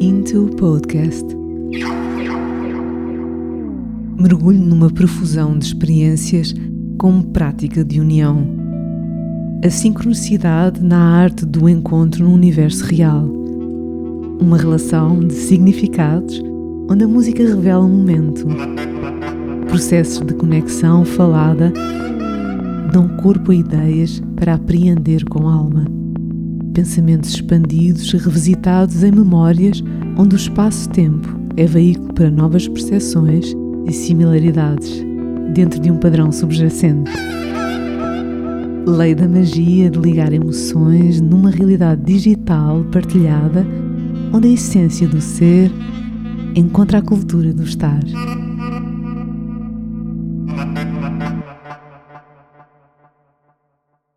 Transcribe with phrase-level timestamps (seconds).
[0.00, 1.24] Into Podcast.
[4.18, 6.54] Mergulho numa profusão de experiências
[6.98, 8.46] como prática de união.
[9.64, 13.24] A sincronicidade na arte do encontro no universo real.
[14.40, 16.42] Uma relação de significados
[16.90, 18.46] onde a música revela um momento.
[19.68, 21.72] Processos de conexão falada
[22.92, 25.93] dão corpo a ideias para apreender com alma.
[26.74, 29.80] Pensamentos expandidos revisitados em memórias
[30.18, 33.54] onde o espaço-tempo é veículo para novas percepções
[33.86, 35.00] e similaridades
[35.52, 37.12] dentro de um padrão subjacente.
[38.88, 43.64] Lei da magia de ligar emoções numa realidade digital partilhada
[44.32, 45.70] onde a essência do ser
[46.56, 48.00] encontra a cultura do estar.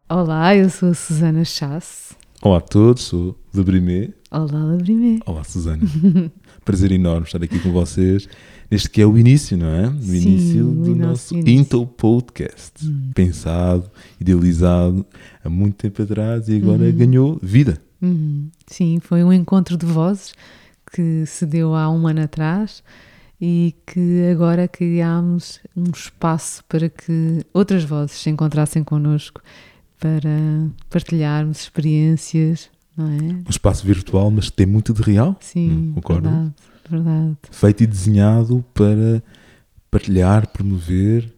[0.10, 2.27] Olá, eu sou a Susana Chasse.
[2.40, 4.10] Olá a todos, sou Labrimé.
[4.30, 5.20] Olá, Labrimé.
[5.26, 5.82] Olá, Susana.
[6.64, 8.30] Prazer enorme estar aqui com vocês
[8.70, 9.88] neste que é o início, não é?
[9.88, 11.50] O Sim, início do nosso nosso.
[11.50, 12.74] Intel Podcast.
[13.16, 13.90] Pensado,
[14.22, 15.04] idealizado
[15.44, 17.82] há muito tempo atrás e agora ganhou vida.
[18.00, 18.50] Uhum.
[18.68, 20.36] Sim, foi um encontro de vozes
[20.94, 22.84] que se deu há um ano atrás
[23.42, 29.42] e que agora criámos um espaço para que outras vozes se encontrassem connosco
[30.00, 33.18] para partilharmos experiências, não é?
[33.20, 35.36] Um espaço virtual, mas tem muito de real.
[35.42, 36.30] Sim, Hum, concordo.
[36.30, 36.54] verdade,
[36.90, 37.38] verdade.
[37.52, 39.24] Feito e desenhado para
[39.90, 41.34] partilhar, promover,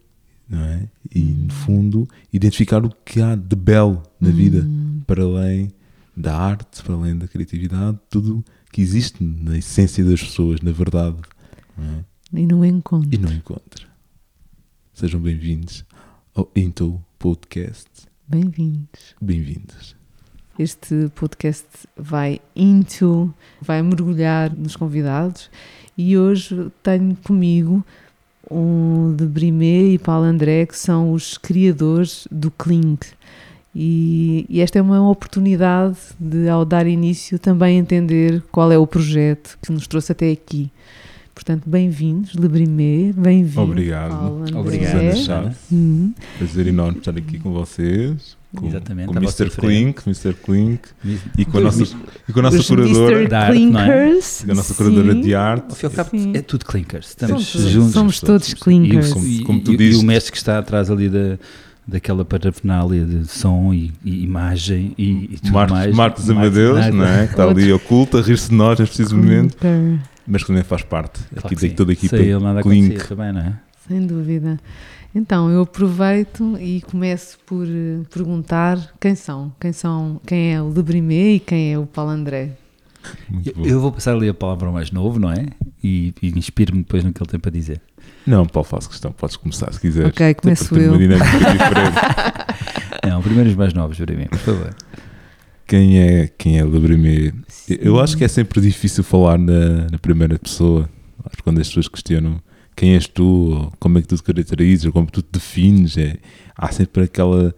[0.48, 0.88] não é?
[1.14, 4.66] E, no fundo, identificar o que há de belo na vida,
[5.06, 5.70] para além
[6.16, 11.16] da arte, para além da criatividade, tudo que existe na essência das pessoas, na verdade.
[11.78, 12.04] não é?
[12.40, 13.08] E no encontro.
[13.12, 13.86] E não encontra.
[14.92, 15.84] Sejam bem-vindos
[16.34, 17.88] ao Intel Podcast.
[18.32, 19.16] Bem-vindos.
[19.20, 19.96] Bem-vindos.
[20.56, 25.50] Este podcast vai into, vai mergulhar nos convidados
[25.98, 27.84] e hoje tenho comigo
[28.48, 33.04] o de Brimé e Paulo André, que são os criadores do Clink.
[33.74, 38.86] E, e esta é uma oportunidade de, ao dar início, também entender qual é o
[38.86, 40.70] projeto que nos trouxe até aqui.
[41.40, 43.62] Portanto, bem-vindos, Lebrimé, bem-vindo.
[43.62, 44.10] Obrigado.
[44.10, 44.58] Paulo André.
[44.58, 45.16] Obrigado.
[45.16, 45.56] Chaves.
[45.72, 46.12] Uhum.
[46.36, 48.36] Prazer enorme estar aqui com vocês.
[48.54, 49.48] Com, Exatamente, com o Mr.
[49.48, 50.34] Clink, Mr.
[50.34, 50.80] Clink
[51.38, 51.96] e com a nossa, Mis-
[52.28, 53.54] e com a nossa Os curadora, da arte, é?
[53.54, 54.42] Clinkers.
[54.44, 55.20] com a nossa curadora sim.
[55.22, 55.88] de arte.
[55.88, 57.08] Cabo, é tudo clinkers.
[57.08, 57.92] Estamos Somos, juntos.
[57.94, 59.10] somos todos clinkers.
[59.14, 59.98] como- e, como tu e- dizes.
[59.98, 61.38] e o mestre que está atrás ali da,
[61.86, 65.96] daquela parafernália de som e, e imagem e, e tudo Marcos, mais.
[65.96, 66.92] Marcos Amadeus, nada.
[66.92, 67.26] não é?
[67.26, 69.56] que está ali oculto, a rir-se de nós neste preciso momento,
[70.26, 71.70] mas que também faz parte Claro aqui de sim.
[71.70, 73.08] toda a equipa Sem ele nada Clink.
[73.08, 73.54] também, não é?
[73.88, 74.58] sem dúvida.
[75.12, 80.68] Então, eu aproveito e começo por eh, perguntar quem são, quem são, quem é o
[80.68, 82.50] Lebrimé e quem é o Paulo André.
[83.64, 85.46] Eu, vou passar ali a palavra ao mais novo, não é?
[85.82, 87.80] E, e inspiro-me depois no que ele tem para dizer.
[88.26, 90.10] Não, Paulo, faço questão, podes começar se quiseres.
[90.10, 90.90] Ok, começo eu.
[90.92, 91.96] Uma dinâmica diferente.
[93.08, 94.74] Não, primeiro os mais novos, para mim, por favor.
[95.70, 97.32] Quem é, quem é Labrimé?
[97.46, 97.76] Sim.
[97.80, 100.90] Eu acho que é sempre difícil falar na, na primeira pessoa.
[101.24, 102.40] Acho que quando as pessoas questionam
[102.74, 106.16] quem és tu, como é que tu te caracterizas, como tu te defines, é,
[106.56, 107.54] há sempre aquela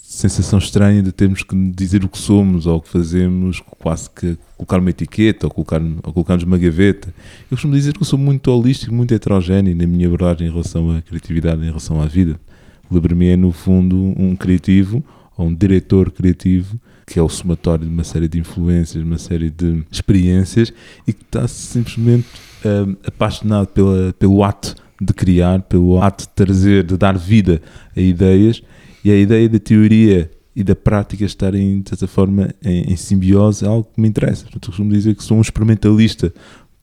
[0.00, 4.38] sensação estranha de termos que dizer o que somos ou o que fazemos, quase que
[4.56, 7.08] colocar uma etiqueta ou colocar, ou colocarmos uma gaveta.
[7.42, 10.96] Eu costumo dizer que eu sou muito holístico, muito heterogéneo na minha abordagem em relação
[10.96, 12.40] à criatividade, em relação à vida.
[12.88, 15.04] O Labramé é, no fundo, um criativo
[15.36, 19.50] ou um diretor criativo que é o somatório de uma série de influências, uma série
[19.50, 20.72] de experiências
[21.06, 22.26] e que está simplesmente
[22.64, 27.60] hum, apaixonado pela, pelo ato de criar, pelo ato de trazer, de dar vida
[27.96, 28.62] a ideias
[29.04, 33.64] e a ideia da teoria e da prática estarem, de certa forma, em, em simbiose
[33.64, 34.46] é algo que me interessa.
[34.54, 36.32] Eu costumo dizer que sou um experimentalista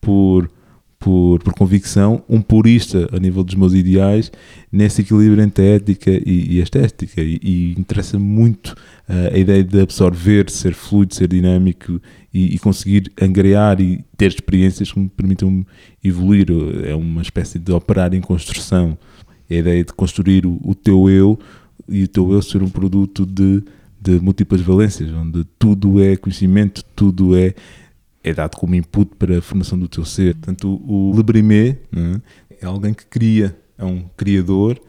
[0.00, 0.50] por,
[1.00, 4.30] por, por convicção, um purista a nível dos meus ideais,
[4.70, 7.22] nesse equilíbrio entre a ética e, e a estética.
[7.22, 8.76] E, e interessa-me muito
[9.08, 11.98] ah, a ideia de absorver, ser fluido, ser dinâmico
[12.32, 15.64] e, e conseguir angariar e ter experiências que me permitam
[16.04, 16.48] evoluir.
[16.84, 18.98] É uma espécie de operar em construção.
[19.48, 21.38] É a ideia de construir o, o teu eu
[21.88, 23.62] e o teu eu ser um produto de,
[23.98, 27.54] de múltiplas valências, onde tudo é conhecimento, tudo é,
[28.22, 30.34] é dado como input para a formação do teu ser.
[30.34, 32.20] Portanto, o, o Lebrimé né,
[32.60, 34.80] é alguém que cria, é um criador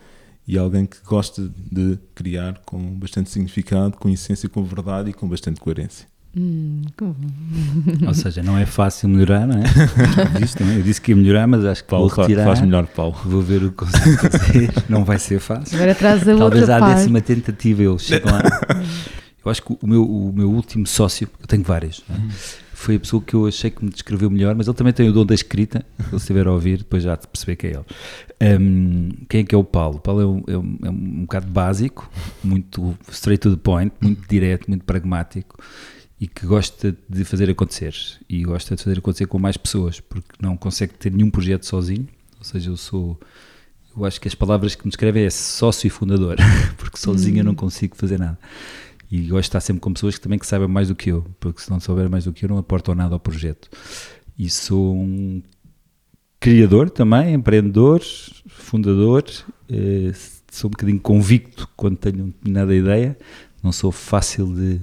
[0.48, 5.28] e alguém que gosta de criar com bastante significado, com essência, com verdade e com
[5.28, 6.07] bastante coerência.
[6.36, 6.81] Hum,
[8.07, 9.63] Ou seja, não é fácil melhorar, não é?
[10.36, 12.45] Eu disse, também, eu disse que ia melhorar, mas acho que Paulo, vou retirar.
[12.45, 13.16] faz melhor, Paulo.
[13.25, 14.74] Vou ver o que consigo fazer.
[14.88, 15.75] Não vai ser fácil.
[15.75, 16.95] Agora traz a Talvez outra à parte.
[16.95, 18.42] décima tentativa eu chego lá.
[19.44, 22.19] Eu acho que o meu, o meu último sócio, eu tenho vários, não é?
[22.81, 25.13] Foi a pessoa que eu achei que me descreveu melhor, mas ele também tem o
[25.13, 25.86] dom da escrita.
[26.00, 28.60] Se ele estiver a ouvir, depois já te perceber que é ele.
[28.60, 29.98] Um, quem é que é o Paulo?
[29.98, 32.10] O Paulo é um, é, um, é um bocado básico,
[32.44, 35.57] muito straight to the point, muito direto, muito pragmático
[36.19, 37.95] e que gosta de fazer acontecer
[38.30, 42.07] e gosta de fazer acontecer com mais pessoas porque não consegue ter nenhum projeto sozinho
[42.38, 43.19] ou seja, eu sou
[43.98, 46.38] eu acho que as palavras que me descrevem é sócio e fundador
[46.77, 48.38] porque sozinho eu não consigo fazer nada
[49.12, 51.25] e gosto de estar sempre com pessoas que também que saibam mais do que eu
[51.40, 53.69] porque se não souber mais do que eu não aportam nada ao projeto
[54.40, 55.42] e sou um
[56.40, 58.02] criador também, empreendedor
[58.48, 59.24] fundador
[59.69, 60.12] eh,
[60.52, 63.18] sou um bocadinho convicto quando tenho nada ideia
[63.62, 64.80] não sou fácil de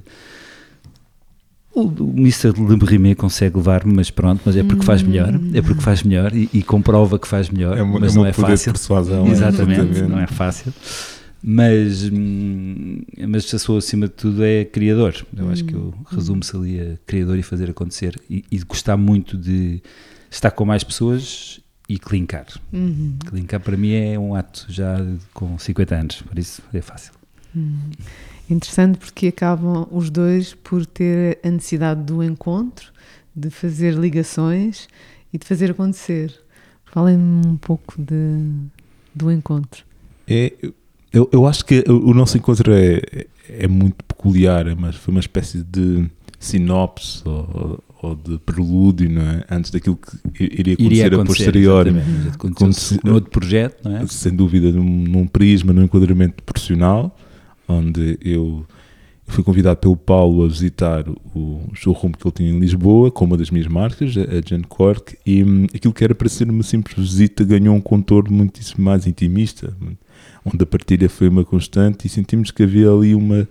[1.75, 2.53] o, o Mr.
[2.59, 6.49] Lembrime consegue levar-me, mas pronto, mas é porque faz melhor, é porque faz melhor e,
[6.53, 8.73] e comprova que faz melhor, É uma- mas é não uma é poder de fácil.
[8.73, 10.11] persuasão, é, Exatamente, exatamente.
[10.11, 10.73] não é fácil.
[11.43, 15.15] Mas, hum, mas se eu sou acima de tudo é criador.
[15.37, 19.37] Eu acho que eu resumo-se ali a criador e fazer acontecer e, e gostar muito
[19.37, 19.81] de
[20.31, 22.47] estar com mais pessoas e clinkar.
[22.73, 23.17] Uhum.
[23.27, 24.97] Clinkar para mim é um ato já
[25.33, 27.13] com 50 anos, por isso é fácil.
[28.51, 32.93] Interessante porque acabam os dois por ter a necessidade do encontro,
[33.35, 34.89] de fazer ligações
[35.33, 36.35] e de fazer acontecer.
[36.85, 38.43] Falem-me um pouco de,
[39.15, 39.85] do encontro.
[40.27, 40.53] É,
[41.13, 43.01] eu, eu acho que o, nosso encontro é,
[43.49, 46.07] é muito peculiar, é uma, foi uma espécie de
[46.39, 49.45] sinopse ou, ou de prelúdio, não é?
[49.51, 51.91] Antes daquilo que iria acontecer, Iria a acontecer, posteriori.
[51.91, 52.25] exatamente.
[52.25, 54.07] Já aconteceu outro projeto, não é?
[54.07, 57.17] sem dúvida num, num prisma, num enquadramento profissional,
[57.67, 58.67] onde eu
[59.27, 61.05] fui convidado pelo Paulo a visitar
[61.35, 64.63] o showroom que ele tinha em Lisboa, com uma das minhas marcas, a a Jan
[64.63, 68.85] Cork, e hum, aquilo que era para ser uma simples visita ganhou um contorno muitíssimo
[68.85, 69.75] mais intimista,
[70.53, 73.49] onde a partilha foi uma constante e sentimos que havia ali uma,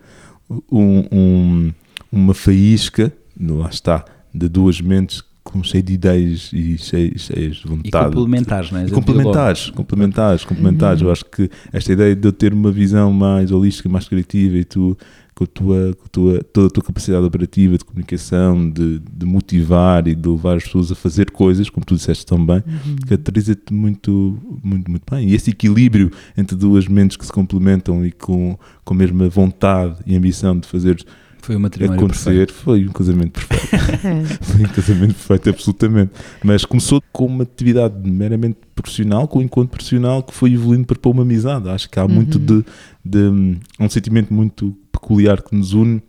[0.71, 1.73] um, um-
[2.11, 4.03] uma faísca, lá está,
[4.33, 8.05] de duas mentes com cheio de ideias e cheias, cheias de E vontade.
[8.15, 8.85] complementares, não é?
[8.85, 11.01] E complementares, complementares, complementares.
[11.01, 14.65] Eu acho que esta ideia de eu ter uma visão mais holística, mais criativa e
[14.65, 14.97] tu,
[15.37, 19.25] com a tua, com a tua, toda a tua capacidade operativa de comunicação, de, de
[19.25, 22.63] motivar e de levar as pessoas a fazer coisas, como tu disseste tão bem,
[23.07, 25.29] caracteriza-te muito, muito, muito bem.
[25.29, 29.97] E esse equilíbrio entre duas mentes que se complementam e com, com a mesma vontade
[30.07, 31.05] e ambição de fazer
[31.47, 34.05] Foi uma matrimónio acontecer foi um casamento perfeito.
[34.05, 34.25] É.
[34.43, 36.11] Foi um casamento perfeito, absolutamente.
[36.43, 40.97] Mas começou com uma atividade meramente profissional, com um encontro profissional que foi evoluindo para
[40.99, 41.69] para uma amizade.
[41.69, 42.65] Acho que há muito de,
[43.05, 46.03] de- há um sentimento muito peculiar que nos une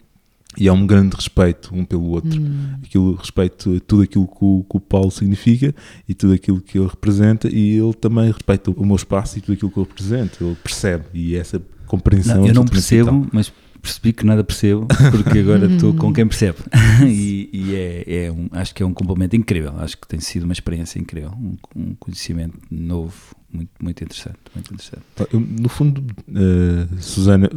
[0.57, 2.43] e há um grande respeito um pelo outro.
[2.83, 5.73] Aquilo, respeito a tudo aquilo que o, que o Paulo significa
[6.09, 9.55] e tudo aquilo que ele representa e ele também respeita o meu espaço e tudo
[9.55, 10.45] aquilo que eu represento.
[10.45, 13.31] Ele percebe e essa compreensão Não, é eu não absolutamente percebo, vital.
[13.33, 16.59] mas percebi que nada percebo, porque agora estou com quem percebe.
[17.07, 19.73] e e é, é um, acho que é um complemento incrível.
[19.79, 23.15] Acho que tem sido uma experiência incrível, um, um conhecimento novo,
[23.53, 24.39] muito, muito interessante.
[24.55, 25.03] Muito interessante.
[25.33, 27.51] Eu, no fundo, eh, Susana,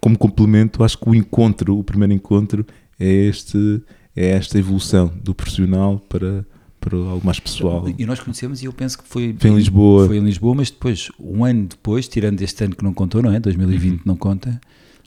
[0.00, 2.66] como complemento, acho que o encontro, o primeiro encontro,
[2.98, 3.82] é, este,
[4.14, 6.44] é esta evolução do profissional para,
[6.80, 7.86] para algo mais pessoal.
[7.96, 10.06] E nós conhecemos e eu penso que foi, Foi em Lisboa.
[10.06, 13.32] Foi em Lisboa, mas depois, um ano depois, tirando este ano que não contou, não
[13.32, 13.40] é?
[13.40, 14.00] 2020 Uhum.
[14.04, 14.60] não conta,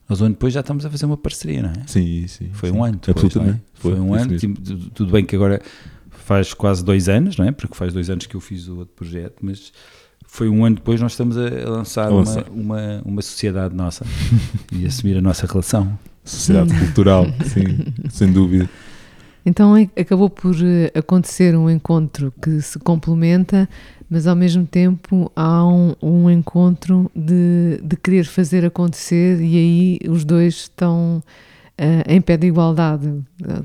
[0.09, 1.73] nós um ano depois já estamos a fazer uma parceria, não é?
[1.85, 2.49] Sim, sim.
[2.53, 2.75] Foi sim.
[2.77, 3.51] um ano depois, Absolutamente.
[3.53, 3.61] não é?
[3.73, 5.61] Foi, um isso ano, tipo, tu- tudo bem que agora
[6.09, 7.51] faz quase dois anos, não é?
[7.51, 9.71] Porque faz dois anos que eu fiz o outro projeto, mas
[10.25, 12.45] foi um ano depois nós estamos a, a lançar A lançar.
[12.49, 14.05] Uma, uma, uma sociedade nossa
[14.71, 15.97] e assumir a nossa relação.
[16.23, 18.69] Sociedade cultural, sim, sem dúvida.
[19.45, 23.69] Então é- acabou por eh, acontecer um encontro que se complementa,
[24.09, 30.09] mas ao mesmo tempo há um, um encontro de, de querer fazer acontecer e aí
[30.09, 31.21] os dois estão
[31.77, 33.13] eh, em pé de igualdade.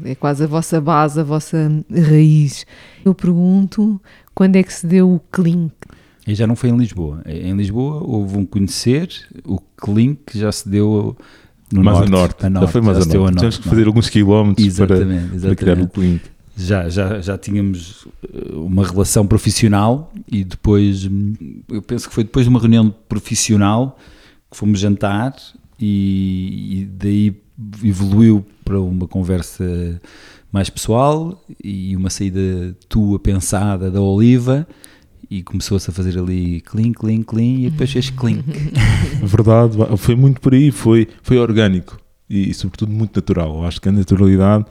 [0.05, 2.67] É quase a vossa base, a vossa raiz.
[3.05, 4.01] Eu pergunto
[4.35, 5.73] quando é que se deu o clink?
[6.27, 7.23] E já não foi em Lisboa.
[7.27, 9.09] Em Lisboa houve um conhecer,
[9.45, 11.17] o Clink já se deu
[11.73, 12.47] no mais norte, a norte.
[12.47, 12.67] a norte.
[12.67, 13.37] Já foi mais já a norte.
[13.37, 16.23] a Temos que norte, fazer alguns quilómetros para, Exatamente, para criar o exatamente.
[16.57, 21.35] Já, já, já tínhamos eh, uma relação profissional e depois, hum,
[21.69, 23.99] eu penso que foi depois de uma reunião profissional
[24.51, 25.35] que fomos jantar
[25.81, 27.37] e, e daí
[27.83, 30.01] evoluiu para uma conversa
[30.53, 34.67] mais pessoal e uma saída tua pensada da Oliva
[35.31, 38.45] e começou-se a fazer ali clink, clink, clink e depois fez clink.
[39.25, 43.65] Verdade, foi muito por aí, foi, foi orgânico e, e, sobretudo muito natural.
[43.65, 44.67] Acho que a naturalidade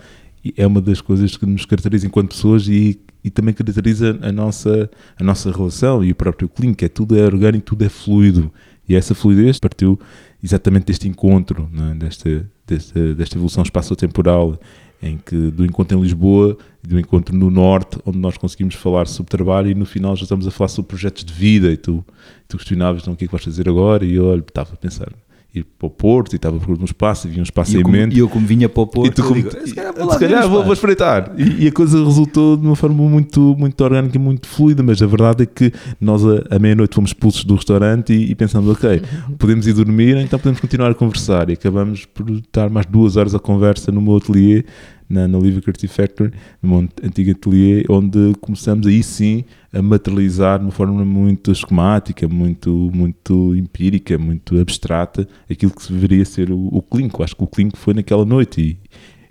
[0.57, 4.89] é uma das coisas que nos caracteriza enquanto pessoas e, e também caracteriza a nossa,
[5.17, 8.51] a nossa relação e o próprio Clink, é tudo é orgânico, tudo é fluido.
[8.89, 9.99] E essa fluidez partiu
[10.43, 11.95] exatamente deste encontro, é?
[11.95, 14.59] desta, desta, desta evolução espaço-temporal
[15.01, 19.07] em que do encontro em Lisboa e do encontro no Norte, onde nós conseguimos falar
[19.07, 21.71] sobre trabalho e no final já estamos a falar sobre projetos de vida.
[21.71, 22.05] E tu,
[22.47, 24.05] tu questionavas então, o que é que vais fazer agora?
[24.05, 25.11] E eu olha, estava a pensar
[25.53, 27.81] ir para o Porto e estava a procurar um espaço e havia um espaço E
[27.81, 29.93] em mente e eu como vinha para o Porto, e tu como, digo, se calhar
[29.93, 31.33] vou, se calhar vou, vou espreitar.
[31.37, 35.01] E, e a coisa resultou de uma forma muito, muito orgânica e muito fluida, mas
[35.01, 39.01] a verdade é que nós a meia-noite fomos expulsos do restaurante e, e pensamos, ok,
[39.37, 41.49] podemos ir dormir, então podemos continuar a conversar.
[41.49, 44.63] E acabamos por estar mais duas horas a conversa no meu ateliê,
[45.11, 50.65] na, na Creative Factory, no meu antigo ateliê, onde começamos aí sim a materializar de
[50.65, 56.81] uma forma muito esquemática, muito, muito empírica, muito abstrata, aquilo que deveria ser o, o
[56.81, 57.23] Clinco.
[57.23, 58.61] Acho que o Clinco foi naquela noite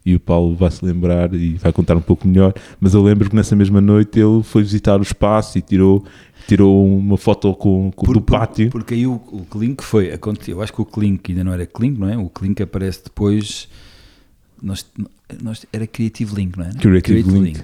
[0.04, 3.02] e, e o Paulo vai se lembrar e vai contar um pouco melhor, mas eu
[3.02, 6.02] lembro que nessa mesma noite ele foi visitar o espaço e tirou,
[6.48, 8.70] tirou uma foto com, com Por- do por- pátio.
[8.70, 10.10] Porque aí o, o Clink foi,
[10.48, 12.16] eu acho que o Clink ainda não era Clink, não é?
[12.16, 13.68] O Clink aparece depois,
[14.62, 14.86] nós,
[15.42, 16.72] nós, era Creative Link, não é?
[16.72, 17.62] Creative Link.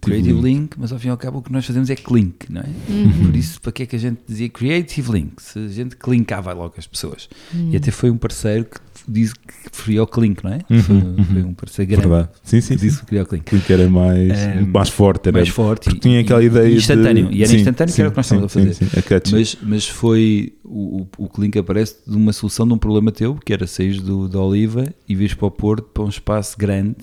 [0.00, 2.60] Creative Link, mas ao fim e ao cabo o que nós fazemos é Clink, não
[2.60, 2.66] é?
[2.88, 3.26] Uhum.
[3.26, 5.40] Por isso, para que é que a gente dizia Creative Link?
[5.40, 7.28] Se a gente clincava logo as pessoas.
[7.54, 10.58] E até foi um parceiro que disse que preferia o Clink, não é?
[10.70, 11.24] Uhum, foi, uhum.
[11.24, 12.28] foi um parceiro grande Verdade.
[12.42, 12.86] Sim, sim, sim.
[12.86, 13.44] disse que queria o Clink.
[13.44, 15.28] Clinco era mais, É, muito mais forte.
[15.28, 17.28] Era, mais forte porque e- tinha aquela e- ideia instantâneo.
[17.28, 18.74] de, E era sim, instantâneo que era o que nós sim, estávamos a fazer.
[18.74, 19.32] Sim, sim, catchy.
[19.34, 23.34] Mas, mas foi o, o, o Clink aparece de uma solução de um problema teu,
[23.36, 26.96] que era sair do, da Oliva e vires para o Porto para um espaço grande,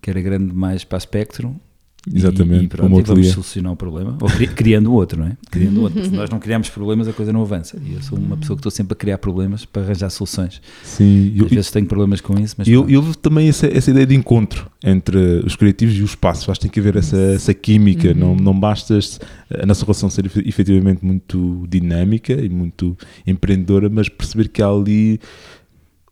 [0.00, 1.54] que era grande mais para a Spectrum.
[2.12, 4.18] Exatamente, e, e pronto, e vamos solucionar o problema.
[4.20, 5.36] Ou cri- criando outro, não é?
[5.50, 6.04] Criando outro.
[6.04, 7.80] Se nós não criamos problemas, a coisa não avança.
[7.84, 10.60] E eu sou uma pessoa que estou sempre a criar problemas para arranjar soluções.
[10.82, 13.90] Sim, eu, Às vezes tenho problemas com isso, mas E eu, eu também essa, essa
[13.90, 16.50] ideia de encontro entre os criativos e o espaço.
[16.50, 18.08] Acho que tem que haver essa, essa química.
[18.08, 18.14] Uhum.
[18.14, 18.98] Não, não basta
[19.58, 22.96] a nossa relação ser efe- efetivamente muito dinâmica e muito
[23.26, 25.18] empreendedora, mas perceber que há ali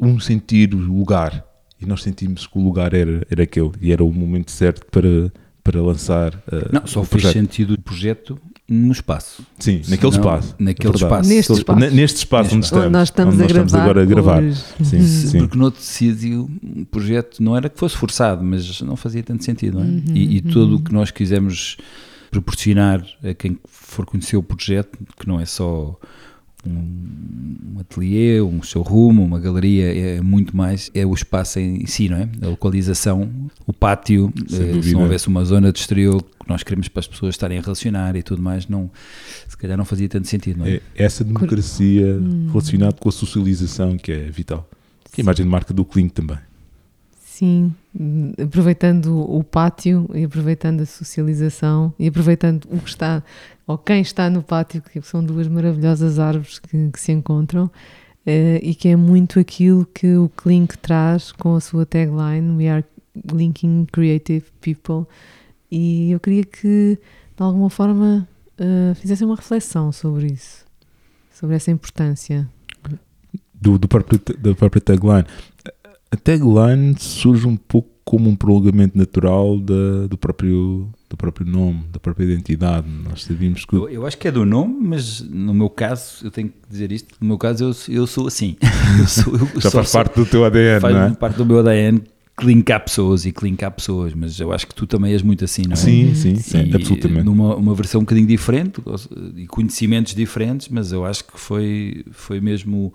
[0.01, 1.45] um sentir o lugar.
[1.81, 5.33] E nós sentimos que o lugar era, era aquele e era o momento certo para,
[5.65, 8.39] para lançar uh, não, só o fez sentido o projeto
[8.69, 9.43] no espaço.
[9.59, 10.55] Sim, naquele Senão, espaço.
[10.59, 11.29] naquele É espaço.
[11.29, 11.79] Neste espaço.
[11.81, 12.65] Ne- Neste espaço Neste onde espaço.
[12.65, 12.87] estamos.
[12.87, 13.83] Onde nós estamos onde a nós gravar.
[13.85, 14.43] agora a gravar.
[14.43, 14.65] hoje.
[14.83, 15.39] Sim, sim.
[15.39, 16.51] Porque noutro sítio
[16.81, 19.89] o projeto não era que fosse forçado, mas não fazia tanto sentido, não é?
[19.89, 21.77] Uhum, e, e tudo o que nós quisemos
[22.31, 25.99] proporcionar a quem for conhecer o projeto, que não é só
[26.67, 32.09] um, um ateliê, um showroom, uma galeria, é muito mais, é o espaço em si,
[32.09, 32.29] não é?
[32.43, 33.29] A localização,
[33.67, 37.07] o pátio, eh, se não houvesse uma zona de exterior que nós queremos para as
[37.09, 38.91] pessoas estarem a relacionar e tudo mais, não,
[39.49, 40.75] se calhar não fazia tanto sentido, não é?
[40.75, 42.47] É essa democracia Hum.
[42.51, 44.69] relacionada com a socialização que é vital.
[45.13, 46.39] Que é a imagem de marca do Clink também.
[47.43, 53.21] Sim, hum, aproveitando o pátio e aproveitando a socialização e aproveitando o que está,
[53.67, 57.69] ou quem está no pátio, que são duas maravilhosas árvores que, que se encontram,
[58.25, 62.69] eh, e que é muito aquilo que o Clink traz com a sua tagline We
[62.69, 62.85] are
[63.33, 65.05] linking creative people.
[65.69, 66.97] E eu queria que,
[67.37, 70.65] de alguma forma, eh, fizessem uma reflexão sobre isso,
[71.33, 72.49] sobre essa importância.
[73.53, 75.25] Do, do próprio, da própria tagline.
[76.13, 81.85] A tagline surge um pouco como um prolongamento natural da, do, próprio, do próprio nome,
[81.91, 82.87] da própria identidade.
[83.09, 83.75] Nós sabíamos que.
[83.75, 86.93] Eu, eu acho que é do nome, mas no meu caso, eu tenho que dizer
[86.93, 88.57] isto, no meu caso eu, eu sou assim.
[89.01, 91.11] Eu sou, eu já só faz sou- parte do teu ADN, faz não é?
[91.15, 92.03] parte do meu ADN
[92.37, 95.73] clinkar pessoas e clinkar pessoas, mas eu acho que tu também és muito assim, não
[95.73, 95.77] é?
[95.77, 97.25] Sim, sim, sim, E, absolutamente.
[97.25, 98.83] Numa uma versão um bocadinho diferente
[99.37, 102.93] e conhecimentos diferentes, mas eu acho que foi, foi mesmo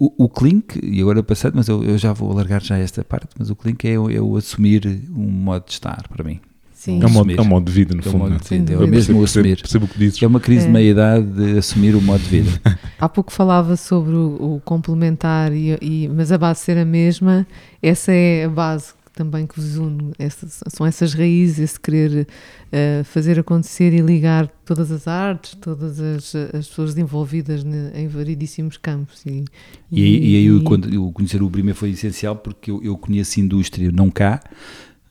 [0.00, 3.28] o, o Clink, e agora passando, mas eu, eu já vou alargar já esta parte,
[3.38, 6.40] mas o Clink é, o- é assumir um modo de estar para mim.
[6.72, 7.38] Sim, É um, modo, assumir.
[7.38, 8.30] é um modo de vida, no É um fundo.
[8.30, 8.90] modo Sem vida, é dúvida.
[8.90, 9.60] o mesmo o percebo, assumir.
[9.60, 10.22] percebo o que dizes.
[10.22, 10.66] É uma crise É.
[10.66, 12.60] de meia-idade de assumir o modo de vida.
[12.98, 17.46] Há pouco falava sobre o, o complementar, e, e- mas a base ser a mesma,
[17.82, 20.12] essa é a base que também que vos une.
[20.18, 22.26] Essas- são essas raízes, esse querer
[22.72, 28.06] eh, fazer acontecer e ligar todas as artes, todas as, as pessoas envolvidas ne- em
[28.08, 29.24] variedíssimos campos.
[29.26, 29.44] E,
[29.90, 32.96] E aí, e aí o, quando, eu conhecer o Brima foi essencial porque eu, eu
[32.96, 34.40] conheço a indústria não cá,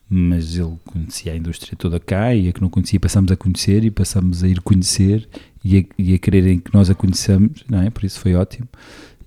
[0.10, 3.84] mas ele conhecia a indústria toda cá e a que não conhecia passamos a conhecer
[3.84, 5.30] e passamos a ir conhecer
[5.64, 7.90] e a, e a quererem que nós a conheçamos, não é?
[7.92, 8.68] Por isso foi ótimo.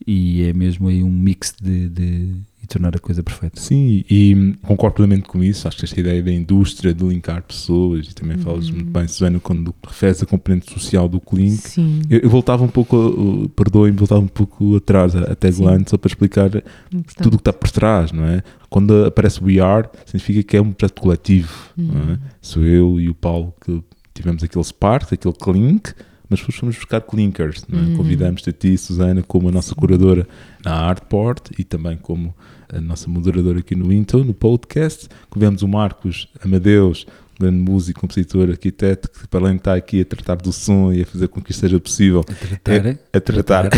[0.05, 3.61] E é mesmo aí um mix de, de e tornar a coisa perfeita.
[3.61, 5.67] Sim, e concordo plenamente com isso.
[5.67, 8.75] Acho que esta ideia da indústria, de linkar pessoas, e também falas Uhum.
[8.77, 11.57] muito bem, Susana, quando referes a componente social do Clink.
[11.69, 16.09] Sim, Eu, eu voltava um pouco, perdoem-me, voltava um pouco atrás, até tagline, só para
[16.09, 17.17] explicar importante.
[17.23, 18.43] tudo o que está por trás, não é?
[18.71, 22.05] Quando aparece We Are, significa que é um projeto coletivo, não é?
[22.13, 22.19] Uhum.
[22.41, 23.83] Sou eu e o Paulo que
[24.15, 25.93] tivemos aquele spark, aquele clink,
[26.33, 27.65] mas fomos buscar clinkers.
[27.71, 27.97] Uhum.
[27.97, 30.27] Convidamos a ti, Susana, como a nossa curadora
[30.65, 32.35] na Artport e também como
[32.73, 35.09] a nossa moderadora aqui no Into, no podcast.
[35.29, 37.07] Convidamos o Marcos Amadeus,
[37.39, 41.03] grande músico, compositor, arquiteto, que para além de estar aqui a tratar do som e
[41.03, 43.71] a fazer com que isto seja possível, a tratar, é, a tratar.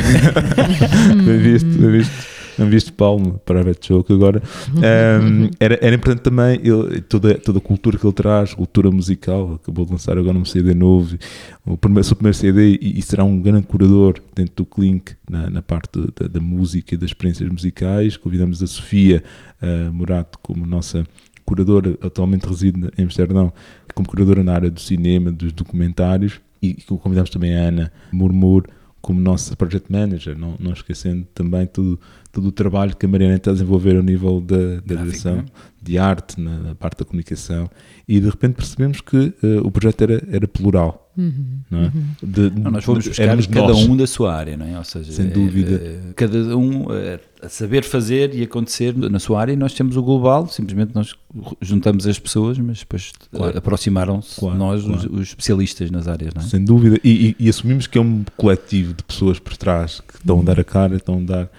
[1.24, 2.43] bem visto, bem visto.
[2.58, 4.42] Não viste para a Joke agora.
[4.74, 9.54] Um, era, era importante também ele, toda, toda a cultura que ele traz, cultura musical.
[9.54, 11.16] Acabou de lançar agora um CD novo,
[11.64, 15.50] o primeiro, seu primeiro CD, e, e, será um grande curador dentro do Clink, na,
[15.50, 18.16] na parte da, da, música e das experiências musicais.
[18.16, 19.22] Convidamos a Sofia
[19.62, 21.04] uh, Murato como nossa
[21.44, 23.52] curadora, atualmente reside em Amsterdão,
[23.94, 28.64] como curadora na área do cinema, dos documentários, e convidamos também a Ana Murmur
[29.04, 32.00] como nossa project manager, não, não esquecendo também tudo,
[32.32, 35.44] todo o trabalho que a Mariana está a desenvolver ao nível da, da direção né?
[35.80, 37.68] de arte, na, na, parte da comunicação,
[38.08, 41.03] e de repente percebemos que uh, o projeto era, era plural.
[41.16, 41.82] Uhum, não é?
[41.84, 42.04] Uhum.
[42.22, 43.86] De, não, nós fomos buscar cada nós.
[43.86, 44.76] um da sua área, não é?
[44.76, 45.74] Ou seja, sem dúvida.
[45.76, 49.96] É, cada um é, a saber fazer e acontecer na sua área, e nós temos
[49.96, 51.14] o global, simplesmente nós
[51.60, 53.56] juntamos as pessoas, mas depois claro.
[53.56, 54.98] aproximaram-se claro, nós, claro.
[54.98, 56.44] Os, os, especialistas nas áreas, não é?
[56.44, 60.16] Sem dúvida, e, e, e, assumimos que é um coletivo de pessoas por trás que
[60.16, 61.50] estão a dar a cara, estão a dar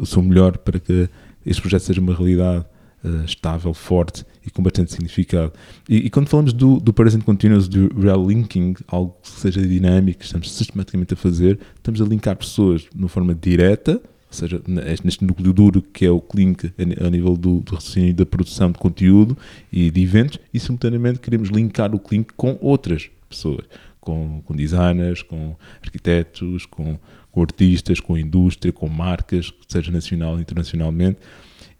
[0.00, 1.08] o seu melhor para que
[1.44, 2.64] este projeto seja uma realidade
[3.04, 5.52] uh, estável, forte e com bastante significado.
[5.88, 10.20] E, e quando falamos do, do present continuous, do real linking, algo que seja dinâmico,
[10.20, 14.60] que estamos sistematicamente a fazer, estamos a linkar pessoas de uma forma direta, ou seja,
[15.04, 18.78] neste núcleo duro que é o Clink a nível do, do raciocínio da produção de
[18.78, 19.36] conteúdo
[19.72, 23.64] e de eventos, e simultaneamente queremos linkar o Clink com outras pessoas,
[24.00, 26.98] com, com designers, com arquitetos, com
[27.38, 31.18] com artistas, com indústria, com marcas, seja nacional ou internacionalmente.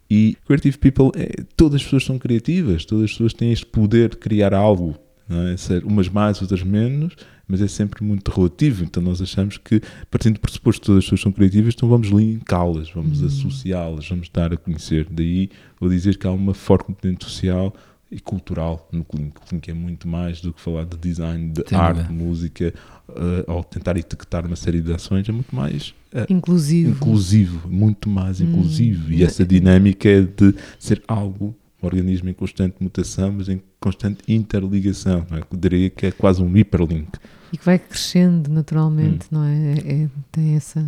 [0.09, 4.09] E Creative People, é, todas as pessoas são criativas, todas as pessoas têm este poder
[4.09, 4.95] de criar algo,
[5.29, 5.85] é?
[5.85, 7.15] umas mais, outras menos,
[7.47, 8.83] mas é sempre muito relativo.
[8.83, 12.07] Então nós achamos que, partindo do pressuposto que todas as pessoas são criativas, então vamos
[12.07, 13.27] linká-las, vamos uhum.
[13.27, 15.07] associá-las, vamos dar a conhecer.
[15.11, 15.49] Daí
[15.79, 17.73] vou dizer que há uma forte componente social
[18.11, 19.37] e cultural no Clink.
[19.37, 22.73] O Clink é muito mais do que falar de design, de arte, de música,
[23.07, 26.91] uh, ao tentar etiquetar uma série de ações, é muito mais uh, inclusivo.
[26.91, 28.45] inclusivo, muito mais hum.
[28.45, 29.11] inclusivo.
[29.11, 34.23] E essa dinâmica é de ser algo, um organismo em constante mutação, mas em constante
[34.27, 35.25] interligação.
[35.29, 35.41] Não é?
[35.41, 37.11] Eu diria que é quase um hiperlink.
[37.51, 39.37] E que vai crescendo naturalmente, hum.
[39.37, 39.73] não é?
[39.73, 40.03] é?
[40.03, 40.85] é tem essa,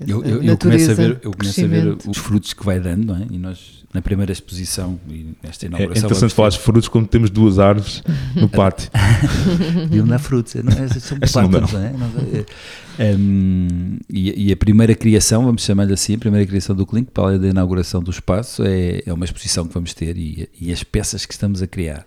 [0.00, 3.06] eu, eu, eu, começo a ver, eu começo a ver os frutos que vai dando,
[3.06, 3.26] não é?
[3.30, 6.02] E nós, na primeira exposição e nesta é inauguração.
[6.02, 8.02] É interessante falar de frutos quando temos duas árvores
[8.36, 8.90] no pátio.
[9.90, 11.26] e não há frutos, não é?
[11.26, 11.80] São plantas, não.
[11.80, 13.16] não é?
[13.16, 17.24] Um, e, e, a primeira criação, vamos chamar-lhe assim, a primeira criação do Clink, para
[17.24, 20.82] além da inauguração do espaço, é, é uma exposição que vamos ter e, e as
[20.82, 22.06] peças que estamos a criar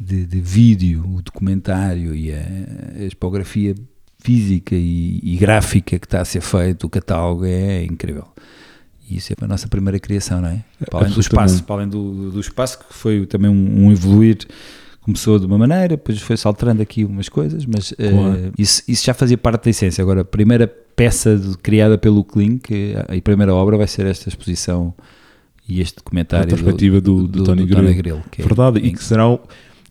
[0.00, 2.42] de, de vídeo, o documentário e a,
[2.98, 3.74] a expografia
[4.18, 8.26] física e, e, gráfica que está a ser feito, o catálogo é incrível.
[9.08, 10.64] E isso é a nossa primeira criação, não é?
[10.90, 14.38] Para além do espaço, para além do, do espaço que foi também um, um, evoluir,
[15.02, 19.12] começou de uma maneira, depois foi-se alterando aqui umas coisas, mas uh, isso, isso já
[19.12, 20.00] fazia parte da essência.
[20.00, 24.28] Agora, a primeira peça de, criada pelo Clink, a, a primeira obra vai ser esta
[24.28, 24.94] exposição
[25.68, 26.46] e este documentário.
[26.46, 28.22] A perspectiva do, do, do, do Tony, Tony Grill.
[28.38, 29.38] É Verdade, e que será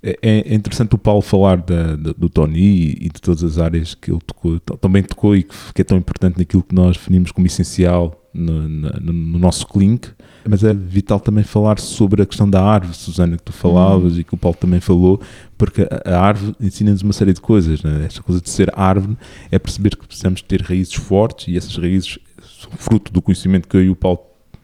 [0.01, 3.95] é, é interessante o Paulo falar da, da, do Tony e de todas as áreas
[3.95, 7.47] que ele tocou, também tocou e que é tão importante naquilo que nós definimos como
[7.47, 10.09] essencial no, no, no nosso Clink,
[10.47, 14.19] mas é vital também falar sobre a questão da árvore, Susana, que tu falavas uhum.
[14.19, 15.21] e que o Paulo também falou,
[15.57, 17.81] porque a, a árvore ensina-nos uma série de coisas.
[17.83, 18.05] Né?
[18.05, 19.17] Esta coisa de ser árvore
[19.51, 22.19] é perceber que precisamos ter raízes fortes e essas raízes
[22.59, 24.19] são fruto do conhecimento que eu e o Paulo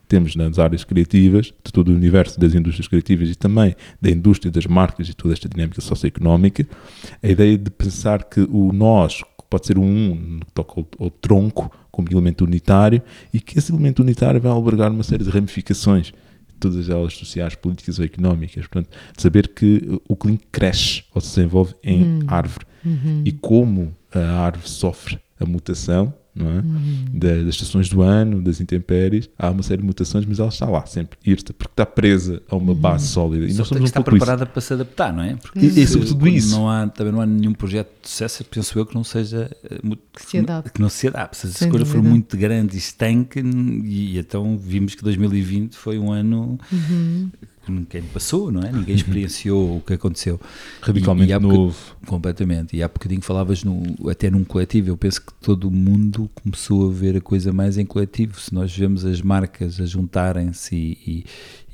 [0.09, 4.51] temos nas áreas criativas, de todo o universo das indústrias criativas e também da indústria
[4.51, 6.67] das marcas e toda esta dinâmica socioeconómica,
[7.21, 11.09] a ideia de pensar que o nós pode ser um um, que toca ao, ao
[11.09, 13.01] tronco como elemento unitário
[13.33, 16.13] e que esse elemento unitário vai albergar uma série de ramificações
[16.59, 18.67] todas elas sociais, políticas ou económicas.
[18.67, 22.19] Portanto, saber que o clink cresce ou se desenvolve em hum.
[22.27, 23.23] árvore uhum.
[23.25, 26.13] e como a árvore sofre a mutação
[26.47, 26.59] é?
[26.59, 27.05] Uhum.
[27.13, 30.69] Das, das, estações do ano, das intempéries, há uma série de mutações, mas ela está
[30.69, 32.77] lá sempre, irta, porque está presa a uma uhum.
[32.77, 33.45] base sólida.
[33.45, 34.51] E nós somos um está preparada isso.
[34.51, 35.35] para se adaptar, não é?
[35.35, 36.51] Porque e, sobretudo isso.
[36.51, 39.79] Não há, também não há nenhum projeto de sucesso, penso eu, que não seja eh,
[40.13, 40.71] que se adapte.
[40.73, 41.37] Que não se adapte.
[41.37, 45.97] Se a escolha for muito grande e estanque, e, e, então vimos que 2020 foi
[45.97, 47.29] um ano uhum
[47.69, 48.71] ninguém passou, não é?
[48.71, 50.39] Ninguém experienciou o que aconteceu.
[50.81, 51.77] Radicalmente e, e novo.
[52.05, 52.75] Completamente.
[52.75, 54.89] E há bocadinho falavas no, até num coletivo.
[54.89, 58.39] Eu penso que todo mundo começou a ver a coisa mais em coletivo.
[58.39, 61.25] Se nós vemos as marcas a juntarem-se e, e,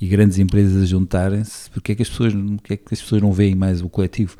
[0.05, 3.21] e, grandes empresas a juntarem-se, porque é que as pessoas, porque é que as pessoas
[3.21, 4.35] não veem mais o coletivo?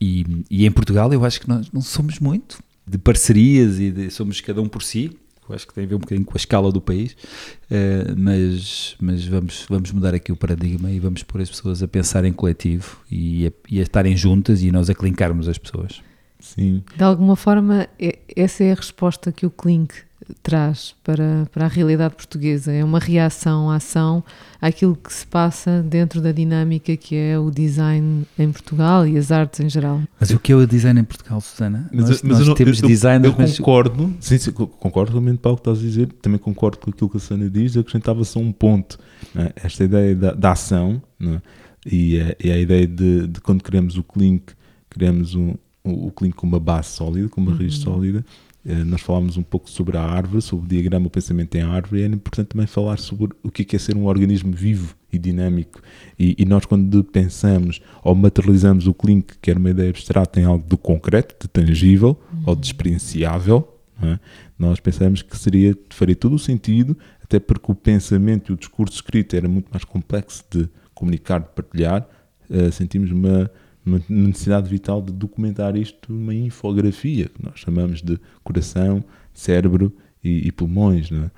[0.00, 4.10] E, e em Portugal eu acho que nós não somos muito de parcerias e de,
[4.10, 5.16] somos cada um por si.
[5.48, 8.96] Eu acho que tem a ver um bocadinho com a escala do país, uh, mas,
[9.00, 12.32] mas vamos, vamos mudar aqui o paradigma e vamos pôr as pessoas a pensar em
[12.32, 16.02] coletivo e a, e a estarem juntas e nós a clincarmos as pessoas.
[16.40, 16.82] Sim.
[16.96, 17.88] De alguma forma,
[18.36, 20.07] essa é a resposta que o Clink
[20.42, 22.72] traz para, para a realidade portuguesa.
[22.72, 24.22] É uma reação à ação
[24.60, 29.30] àquilo que se passa dentro da dinâmica que é o design em Portugal e as
[29.30, 30.00] artes em geral.
[30.18, 31.88] Mas o que é o design em Portugal, Susana?
[31.92, 33.26] Mas, nós, mas nós eu, temos eu, design.
[33.26, 36.90] Eu, concordo, sim, sim, concordo realmente para o que estás a dizer, também concordo com
[36.90, 38.98] aquilo que a Susana diz, acrescentava só um ponto.
[39.34, 39.52] É?
[39.56, 41.40] Esta ideia da, da ação é?
[41.86, 44.52] e, a, e, a, ideia de, de quando criamos o Clink,
[44.88, 47.82] criamos um, o, o Clink com uma base sólida, com uma raiz uhum.
[47.82, 48.47] sólida, eh,
[48.84, 52.04] nós falámos um pouco sobre a árvore, sobre o diagrama o pensamento em árvore, e
[52.04, 55.80] é importante também falar sobre o que é ser um organismo vivo e dinâmico.
[56.18, 60.44] E, e nós, quando pensamos ou materializamos o Clink, que era uma ideia abstrata, em
[60.44, 62.42] algo do concreto, de tangível uhum.
[62.46, 63.66] ou de experienciável,
[64.02, 64.18] é?
[64.58, 68.94] nós pensamos que seria, faria todo o sentido, até porque o pensamento e o discurso
[68.94, 72.06] escrito era muito mais complexo de comunicar, de partilhar,
[72.50, 73.50] uh, sentimos uma
[73.88, 80.48] uma necessidade vital de documentar isto numa infografia, que nós chamamos de coração, cérebro e,
[80.48, 81.10] e pulmões.
[81.10, 81.30] É?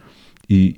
[0.48, 0.76] E,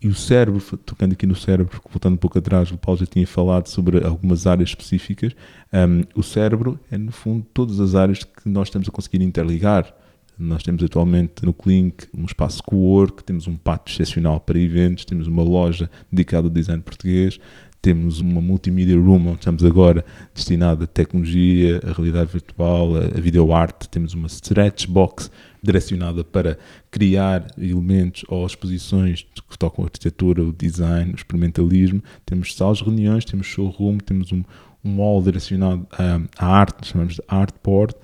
[0.00, 3.26] e, o cérebro, tocando aqui no cérebro, voltando um pouco atrás, o Paulo já tinha
[3.26, 5.34] falado sobre algumas áreas específicas.
[5.72, 9.92] Um, o cérebro é, no fundo, todas as áreas que nós estamos a conseguir interligar.
[10.38, 15.26] Nós temos atualmente no Clink um espaço co-work, temos um pátio excepcional para eventos, temos
[15.26, 17.40] uma loja dedicada ao design português,
[17.80, 23.88] temos uma multimedia room onde estamos agora destinada à tecnologia, à realidade virtual, a videoarte.
[23.88, 25.30] Temos uma stretch box
[25.62, 26.58] direcionada para
[26.90, 32.02] criar elementos ou exposições que tocam a arquitetura, o design, o experimentalismo.
[32.26, 34.42] Temos salas de reuniões, temos showroom, temos um,
[34.84, 37.94] um mall direcionado à, à arte, chamamos de artboard,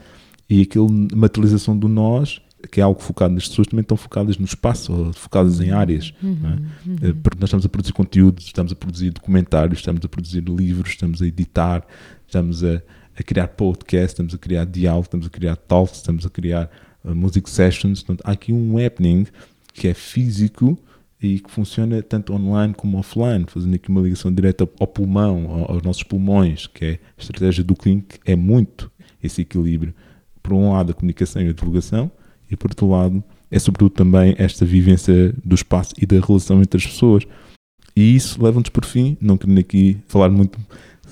[0.48, 4.44] e aquela materialização do nós que é algo focado nas pessoas, também estão focadas no
[4.44, 6.12] espaço, focadas em áreas.
[6.22, 6.88] Uhum, é?
[6.88, 6.96] uhum.
[7.02, 10.90] Eh, porque nós estamos a produzir conteúdo, estamos a produzir documentários, estamos a produzir livros,
[10.90, 11.86] estamos a editar,
[12.26, 12.82] estamos a,
[13.18, 16.70] a criar podcasts, estamos a criar diálogo, estamos a criar talks, estamos a criar
[17.04, 18.02] uh, music sessions.
[18.02, 19.26] Portanto, há aqui um happening
[19.72, 20.78] que é físico
[21.20, 25.82] e que funciona tanto online como offline, fazendo aqui uma ligação direta ao pulmão, aos
[25.82, 28.90] nossos pulmões, que é a estratégia do Clink, é muito
[29.22, 29.94] esse equilíbrio.
[30.42, 32.10] Por um lado, a comunicação e a divulgação,
[32.54, 36.76] e por outro lado é sobretudo também esta vivência do espaço e da relação entre
[36.76, 37.24] as pessoas.
[37.94, 40.58] E isso leva-nos por fim, não querendo aqui falar muito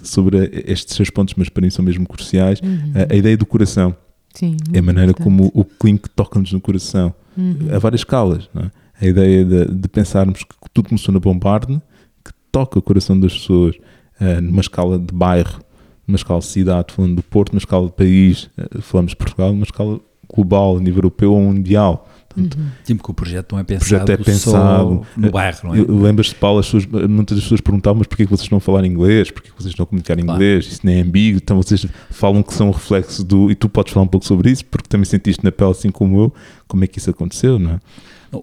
[0.03, 2.93] sobre estes seis pontos, mas para mim são mesmo cruciais, uhum.
[2.95, 3.95] a, a, ideia do coração.
[4.35, 5.25] Sim, é a maneira importante.
[5.25, 7.69] como o Clink toca-nos no coração, uhum.
[7.73, 8.51] a várias escalas.
[8.57, 9.07] É?
[9.07, 11.81] A ideia de, de, pensarmos que tudo começou na Bombarde,
[12.25, 13.77] que toca o coração das pessoas
[14.21, 15.61] uh, numa escala de bairro,
[16.07, 19.53] numa escala de cidade, falando do Porto, numa escala de país, uh, falamos de Portugal,
[19.53, 20.01] numa escala
[20.33, 22.09] global, a nível europeu ou mundial.
[22.29, 22.67] Portanto, uhum.
[22.83, 25.79] Sim, porque o projeto não é pensado, projeto é pensado no bairro, não é?
[25.81, 29.31] Lembras-te, Paulo, as pessoas, muitas das pessoas perguntavam, mas porquê que vocês não falar inglês?
[29.31, 30.43] Porquê que vocês comunicar em claro.
[30.43, 30.67] inglês?
[30.67, 33.51] Isso nem é ambíguo, então vocês falam que são um reflexo do...
[33.51, 36.19] E tu podes falar um pouco sobre isso, porque também sentiste na pele, assim como
[36.19, 36.35] eu,
[36.67, 37.81] como é que isso aconteceu, não é?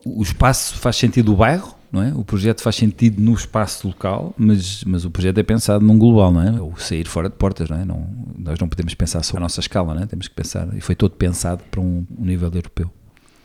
[0.06, 2.13] O espaço faz sentido o bairro, não é?
[2.13, 6.32] O projeto faz sentido no espaço local, mas, mas o projeto é pensado num global,
[6.32, 6.62] não é?
[6.62, 7.86] Ou sair fora de portas, não é?
[7.86, 10.06] Não, nós não podemos pensar só a nossa escala, não é?
[10.06, 12.91] Temos que pensar, e foi todo pensado para um, um nível europeu.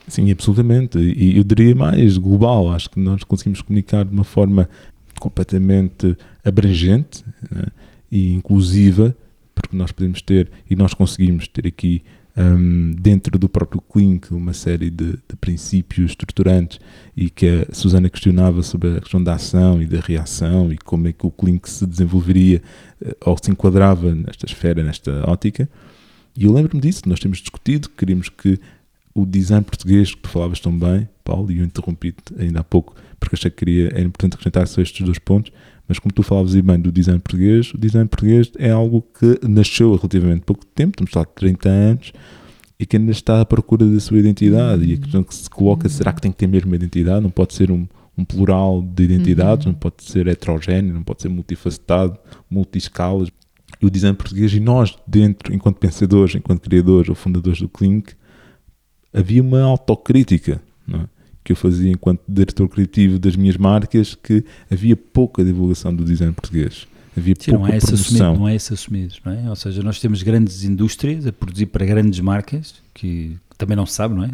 [0.06, 0.98] Sim, absolutamente.
[0.98, 2.70] E eu diria mais global.
[2.72, 4.68] Acho que nós conseguimos comunicar de uma forma
[5.18, 7.64] completamente abrangente né?
[8.10, 9.16] e inclusiva,
[9.54, 12.02] porque nós podemos ter, e nós conseguimos ter aqui
[12.36, 16.80] um, dentro do próprio Clink uma série de, de, princípios estruturantes
[17.16, 21.06] e que a Susana questionava sobre a questão da ação e da reação e como
[21.06, 22.60] é que o Clink se desenvolveria
[23.00, 25.68] uh, ou se enquadrava nesta esfera, nesta ótica.
[26.36, 28.58] E eu lembro-me disso, nós temos discutido, queríamos que
[29.14, 32.96] o design português, que tu falavas tão bem, Paulo, e eu interrompi-te ainda há pouco,
[33.20, 35.52] porque achei que queria, era importante acrescentar só estes dois pontos,
[35.88, 39.92] mas como tu falavas bem do design português, o design português é algo que nasceu
[39.92, 42.12] há relativamente pouco tempo, estamos lá de 30 anos,
[42.78, 44.84] e que ainda está à procura da sua identidade.
[44.84, 47.22] E a questão que se coloca, será que tem que ter mesmo uma identidade?
[47.22, 49.72] Não pode ser um, um plural de identidades, uhum.
[49.72, 52.18] não pode ser heterogéneo, não pode ser multifacetado,
[52.50, 53.28] multiscalas.
[53.80, 58.14] E o design português, e nós, dentro, enquanto pensadores, enquanto criadores ou fundadores do Clink,
[59.12, 60.60] havia uma autocrítica.
[61.44, 66.32] Que eu fazia enquanto diretor criativo das minhas marcas que havia pouca divulgação do design
[66.32, 66.86] português.
[67.16, 68.16] Havia Sim, pouca não é produção.
[68.16, 69.50] Assumido, não é esse assumido, não é?
[69.50, 73.92] Ou seja, nós temos grandes indústrias a produzir para grandes marcas que também não se
[73.92, 74.30] sabe, não é?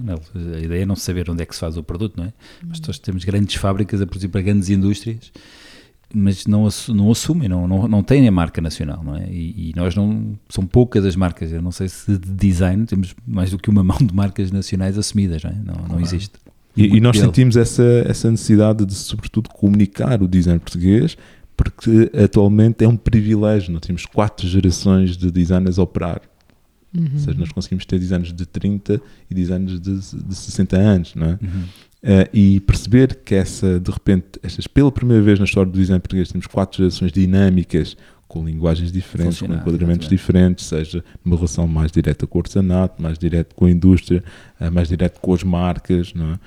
[0.56, 2.32] A ideia é não saber onde é que se faz o produto, não é?
[2.66, 5.30] Mas nós temos grandes fábricas a produzir para grandes indústrias
[6.12, 9.28] mas não, não assumem, não, não, não têm a marca nacional, não é?
[9.30, 13.14] E, e nós não, são poucas as marcas, eu não sei se de design temos
[13.26, 15.54] mais do que uma mão de marcas nacionais assumidas, não é?
[15.54, 16.32] Não, não existe.
[16.76, 17.26] E, e nós dele.
[17.26, 21.16] sentimos essa, essa necessidade de, sobretudo, comunicar o design português,
[21.56, 23.72] porque atualmente é um privilégio.
[23.72, 26.22] Nós temos quatro gerações de designers a operar.
[26.96, 31.26] Ou seja, nós conseguimos ter designers de 30 e designers de, de 60 anos, não
[31.26, 31.38] é?
[31.40, 31.64] Uhum.
[32.02, 36.00] Eh, e perceber que essa, de repente, estas, pela primeira vez na história do design
[36.00, 37.96] português, temos quatro gerações dinâmicas,
[38.30, 40.08] com linguagens diferentes, com enquadramentos exatamente.
[40.08, 44.22] diferentes, seja numa relação mais direta com o artesanato, mais direto com a indústria,
[44.60, 46.38] eh, mais direto com as marcas, não é?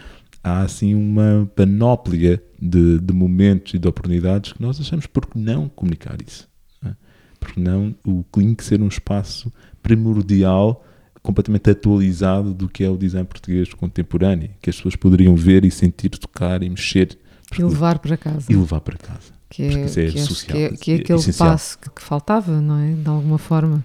[0.41, 5.37] Há assim uma panóplia de, de momentos e de oportunidades que nós achamos por que
[5.37, 6.47] não comunicar isso.
[6.81, 6.95] não é?
[7.39, 10.85] Porque não o Clink ser um espaço primordial
[11.21, 15.71] completamente atualizado do que é o design português contemporâneo, que as pessoas poderiam ver e
[15.71, 17.17] sentir, tocar e mexer
[17.57, 18.51] E levar para casa.
[18.51, 19.31] e levar para casa.
[19.53, 21.49] Que é, é que social, que é, que é é aquele essencial.
[21.51, 22.93] passo que, que faltava, não é?
[22.93, 23.83] De alguma forma.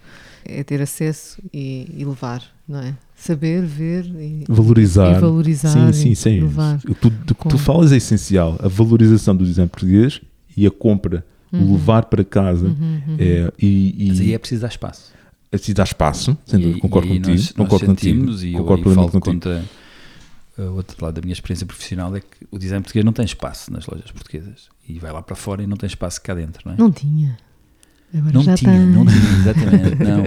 [0.51, 2.95] É ter acesso e, e levar, não é?
[3.15, 5.17] Saber, ver e, Valorizar.
[5.19, 5.69] e valorizar.
[5.69, 6.41] sim, sim, sim.
[6.41, 6.77] levar.
[6.89, 8.57] O tu- que Com- tu falas é essencial.
[8.63, 10.23] A valorização do design português
[10.57, 12.65] e a compra, o levar para casa.
[12.67, 13.17] Uhum, uhum.
[13.19, 15.13] é, e, e Mas aí é preciso dar espaço.
[15.53, 17.29] assim dá espaço, sem dúvida, E- concordo e contigo.
[17.31, 18.17] Nós, nós concordo contigo.
[18.21, 19.35] sentimos, e eu, concordo e plenamente falo contigo.
[19.45, 19.65] contra
[20.59, 23.73] o outro lado da minha experiência profissional é que o design português não tem espaço
[23.73, 26.73] nas lojas portuguesas e vai lá para fora e não tem espaço cá dentro, não
[26.75, 26.77] é?
[26.79, 27.37] Não tinha.
[28.15, 28.87] Agora Não já tinha, tem.
[28.87, 29.97] não tinha, exatamente.
[30.03, 30.25] Não,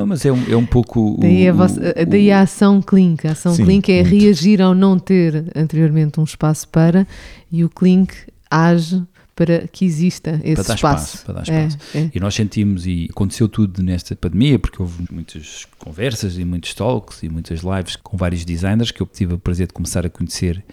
[0.00, 1.14] não mas é um, é um pouco.
[1.14, 3.26] o- Daí a, o- vossa- a- o- daí a ação Clink.
[3.26, 4.14] A ação Sim, Clink é muito.
[4.20, 7.06] reagir ao não ter anteriormente um espaço para
[7.50, 8.14] e o Clink
[8.50, 9.02] age
[9.36, 11.16] para que exista esse dar espaço.
[11.16, 11.96] espaço, para dar É, espaço.
[11.98, 12.10] é.
[12.14, 17.22] E nós sentimos, e aconteceu tudo nesta pandemia, porque houve muitas conversas e muitos talks
[17.22, 20.64] e muitas lives com vários designers que eu tive o prazer de começar a conhecer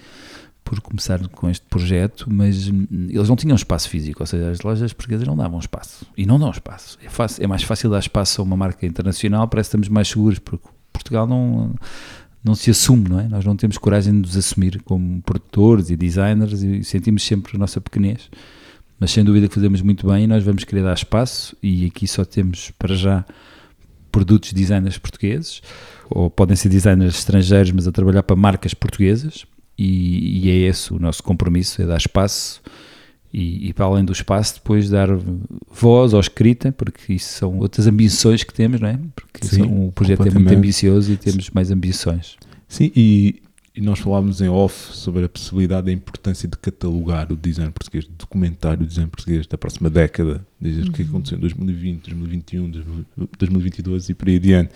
[0.63, 4.62] por começar com este projeto, mas hum, eles não tinham espaço físico, ou seja, as
[4.62, 6.06] lojas portuguesas não davam espaço.
[6.15, 6.97] E não dão espaço.
[7.04, 10.08] É, fácil- é mais fácil dar espaço a uma marca internacional, parece que estamos mais
[10.08, 11.74] seguros, porque Portugal não,
[12.43, 13.27] não se assume, não é?
[13.27, 17.60] Nós não temos coragem de nos assumir como produtores e designers e sentimos sempre a
[17.60, 18.30] nossa pequenez
[19.01, 22.08] mas sem dúvida que fazemos muito bem e nós vamos querer dar espaço e aqui
[22.08, 23.25] só temos para já
[24.12, 25.60] produtos designers portugueses
[26.08, 29.43] ou podem ser designers estrangeiros mas a trabalhar para marcas portuguesas
[29.75, 32.62] e, e é esse o nosso compromisso, é dar espaço
[33.34, 35.08] e, e para além do espaço depois dar
[35.72, 39.00] voz ou escrita porque isso são outras ambições que temos, não é?
[39.15, 42.36] Porque Sim, são- o projeto é muito ambicioso e temos mais ambições.
[42.67, 43.41] Sim, e,
[43.76, 48.04] e nós falávamos em off sobre a possibilidade da importância de catalogar o design português,
[48.04, 52.72] de documentar o design português da próxima década, dizer o que aconteceu em 2020, 2021,
[53.38, 54.72] 2022 e por aí adiante.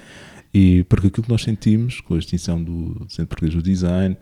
[0.53, 4.15] E porque aquilo que nós sentimos com a extinção do Centro Português do Design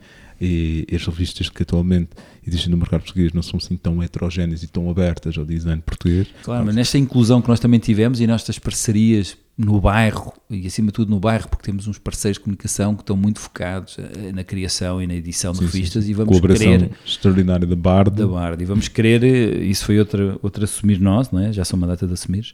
[0.44, 2.10] e as revistas que atualmente
[2.46, 6.28] existem no mercado português não são assim tão heterogéneas e tão abertas ao design português.
[6.42, 10.88] Claro, mas nesta inclusão que nós também tivemos e nestas parcerias no bairro e acima
[10.88, 14.32] de tudo no bairro, porque temos uns parceiros de comunicação que estão muito focados eh,
[14.32, 16.10] na criação e na edição de Sim, revistas sim.
[16.10, 18.10] e vamos querer extraordinária da Bard.
[18.10, 21.52] da Bard e vamos querer, eh, isso foi outra, outra assumir nós, não é?
[21.52, 22.52] já são uma data de assumir,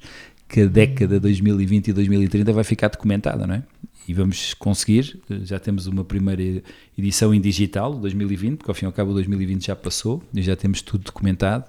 [0.50, 3.62] que a década 2020 e 2030 vai ficar documentada, não é?
[4.08, 6.62] E vamos conseguir, eh, já temos uma primeira
[6.98, 10.42] edição em digital, 2020, porque ao fim e ao cabo o 2020 já passou e
[10.42, 11.64] já temos tudo documentado.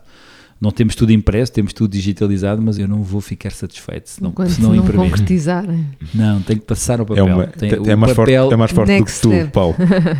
[0.61, 4.29] Não temos tudo impresso, temos tudo digitalizado, mas eu não vou ficar satisfeito se não,
[4.29, 5.09] Enquanto se não não imprimir.
[5.09, 5.65] concretizar.
[6.13, 7.25] Não, tem que passar ao É, papel.
[7.25, 9.51] uma, Tem- é, o mais forte, papel é mais forte do que tu, step.
[9.51, 9.75] Paulo.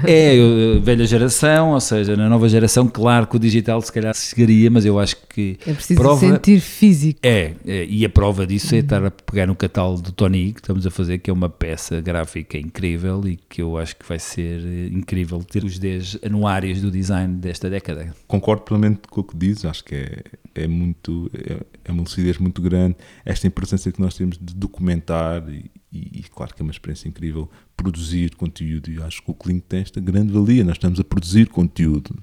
[0.08, 0.36] é
[0.78, 4.72] uh, velha geração, ou seja, na nova geração, claro que o digital se calhar chegaria,
[4.72, 7.20] mas eu acho que É preciso Prova- sentir físico.
[7.22, 10.60] é, é, e a prova disso é estar a pegar no catálogo do Tony, que
[10.60, 14.18] estamos a fazer, que é uma peça gráfica incrível e que eu acho que vai
[14.18, 18.14] ser eh, incrível ter os 10 anuários do design desta década.
[18.28, 20.24] Concordo plenamente com o que dizes, acho que é,
[20.56, 22.96] é muito é, é uma lucidez muito grande.
[23.26, 27.08] Esta importância que nós temos de documentar e, e- e claro que é uma experiência
[27.08, 28.92] incrível produzir conteúdo.
[28.92, 32.16] E acho que o Clink tem esta grande valia, nós estamos a produzir conteúdo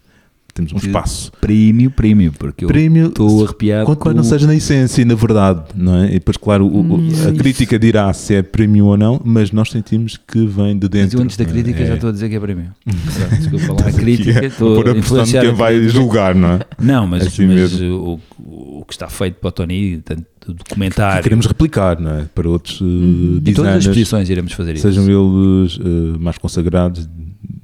[0.59, 4.05] temos um espaço Prémio, prémio, porque eu Prémio, estou arrepiado quanto com...
[4.07, 6.07] mais não seja na essência e na verdade, não é?
[6.11, 9.51] E depois, claro, o- o- Hum, a crítica dirá se é prémio ou não, mas
[9.53, 11.19] nós sentimos que vem de Mas dentro.
[11.19, 11.47] eu antes da é?
[11.47, 11.95] crítica já É.
[11.95, 12.71] estou a dizer que é prémio.
[13.39, 16.49] Desculpa lá a crítica, é estou a a pressão de influenciar quem vai julgar, não
[16.53, 16.61] é?
[16.81, 21.23] Não, mas, Assim mas o, o que está feito para o Tony, tanto do documentário,
[21.23, 22.25] Queremos replicar, não é?
[22.35, 24.83] Para outros uh, em todas as designers, exposições iremos fazer isso.
[24.91, 27.07] sejam eles uh, mais consagrados,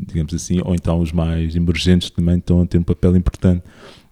[0.07, 3.63] digamos assim, ou então os mais emergentes também estão a ter um papel importante.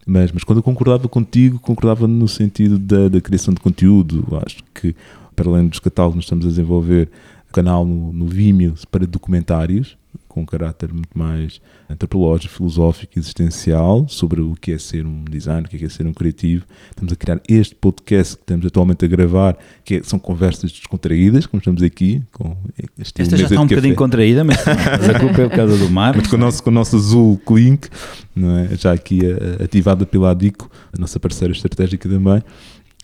[0.06, 4.26] Mas, mas quando eu concordava contigo, concordava no sentido da, da criação de conteúdo.
[4.44, 4.94] Acho que,
[5.36, 7.08] para além dos catálogos, nós estamos a desenvolver
[7.48, 9.96] um canal no, no Vimeo para documentários,
[10.32, 15.66] com um caráter muito mais antropológico, filosófico, existencial, sobre o que é ser um designer,
[15.66, 16.64] o que é ser um criativo.
[16.88, 21.44] Estamos a criar este podcast que estamos atualmente a gravar, que é, são conversas descontraídas,
[21.44, 22.56] como estamos aqui, com
[22.98, 25.90] este Esta já está um bocadinho contraída, mas, mas a culpa é por causa do
[25.90, 26.16] mar.
[26.16, 27.88] Mas com o nosso, com o nosso azul Clink,
[28.34, 28.74] não é?
[28.74, 29.20] já aqui
[29.62, 32.42] ativada pela Adico, a nossa parceira estratégica também.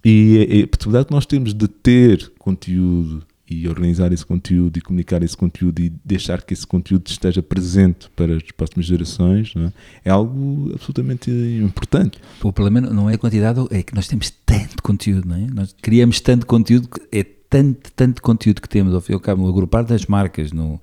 [0.03, 4.81] E a, a possibilidade que nós temos de ter conteúdo e organizar esse conteúdo e
[4.81, 9.73] comunicar esse conteúdo e deixar que esse conteúdo esteja presente para as próximas gerações é?
[10.05, 10.11] é?
[10.11, 12.19] algo absolutamente importante.
[12.43, 15.47] O problema não é a quantidade, é que nós temos tanto conteúdo, não é?
[15.53, 19.43] Nós criamos tanto conteúdo, é tanto, tanto conteúdo que temos, ao fim e ao cabo,
[19.43, 20.79] no agrupar das marcas, no,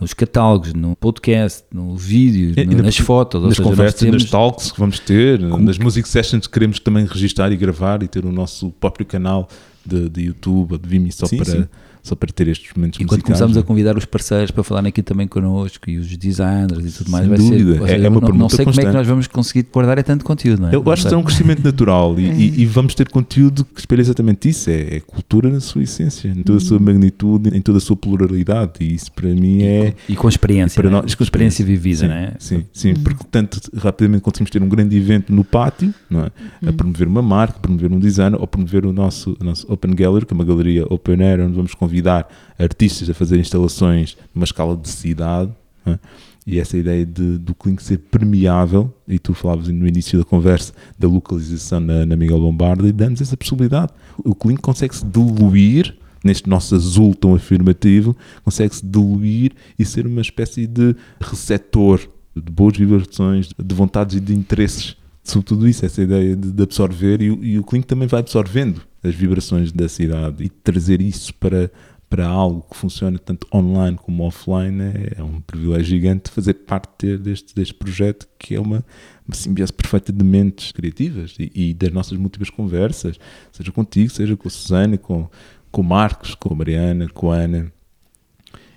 [0.00, 4.22] nos catálogos, no podcast, no vídeo, é, nas fotos, nas seja, conversas, temos...
[4.22, 5.84] nas talks que vamos ter, Como nas que...
[5.84, 9.48] music sessions que queremos também registrar e gravar e ter o nosso próprio canal
[9.86, 11.52] de, de YouTube ou de Vimeo só sim, para...
[11.52, 11.68] Sim
[12.02, 15.02] só para ter estes momentos e quando começamos a convidar os parceiros para falarem aqui
[15.02, 17.72] também connosco e os designers e tudo mais, Sem vai dúvida.
[17.72, 17.80] ser.
[17.80, 18.74] Seja, é, é uma não, não sei constante.
[18.74, 20.74] como é que nós vamos conseguir guardar é tanto conteúdo, não é?
[20.74, 23.80] Eu não acho que é um crescimento natural e, e, e, vamos ter conteúdo que
[23.80, 27.60] espelha exatamente isso: é, é, cultura na sua essência, em toda a sua magnitude, em
[27.60, 28.72] toda a sua pluralidade.
[28.80, 29.94] E isso para mim é.
[30.08, 31.00] E com experiência, para né?
[31.02, 32.32] nós, com experiência vivida, não é?
[32.38, 33.02] Sim, sim, uhum.
[33.02, 36.30] porque tanto rapidamente conseguimos ter um grande evento no pátio, não é?
[36.62, 36.72] A uhum.
[36.72, 40.24] promover uma marca, a promover um design ou promover o nosso, o nosso Open Gallery,
[40.24, 41.89] que é uma galeria open air, onde vamos convidar
[42.58, 45.50] artistas a fazer instalações numa escala de cidade.
[45.86, 45.98] É?
[46.46, 50.72] E essa ideia de, do Clink ser permeável, e tu falavas no início da conversa
[50.98, 53.92] da localização na, na Miguel Bombarda, e damos essa possibilidade.
[54.24, 60.66] O Clink consegue-se diluir neste nosso azul tão afirmativo, consegue-se diluir e ser uma espécie
[60.66, 62.00] de receptor
[62.34, 64.96] de boas vibrações, de vontades e de interesses.
[65.22, 68.82] Sobre tudo isso, essa ideia de, de absorver, e, e o Clink também vai absorvendo
[69.02, 71.70] as vibrações da cidade e trazer isso para
[72.10, 77.16] para algo que funciona tanto online como offline é, é um privilégio gigante fazer parte
[77.16, 78.84] deste, deste projeto que é uma,
[79.24, 83.16] uma simbiose perfeita de mentes criativas e, e, das nossas múltiplas conversas,
[83.52, 85.30] seja contigo, seja com a Susana, com,
[85.70, 87.72] com o Marcos, com a Mariana, com a Ana.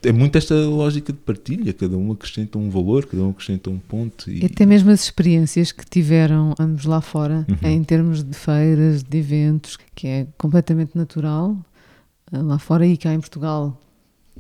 [0.04, 3.80] É muito esta lógica de partilha, cada um acrescenta um valor, cada um acrescenta um
[3.80, 4.30] ponto.
[4.30, 7.70] E, até mesmo as experiências que tiveram ambos lá fora, uhum.
[7.70, 11.58] em termos de feiras, de eventos, que é completamente natural,
[12.32, 13.80] lá fora e cá em Portugal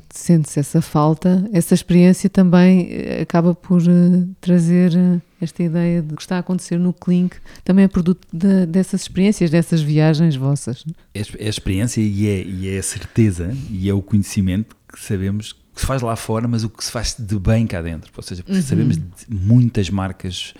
[0.09, 6.15] sente-se essa falta, essa experiência também eh, acaba por uh, trazer uh, esta ideia de
[6.15, 10.85] que está a acontecer no Clink, também é produto de, dessas experiências, dessas viagens vossas.
[11.13, 14.99] É, é a experiência e é, e é a certeza e é o conhecimento que
[14.99, 18.11] sabemos que se faz lá fora, mas o que se faz de bem cá dentro.
[18.15, 18.63] Ou seja, porque uhum.
[18.63, 20.53] sabemos de muitas marcas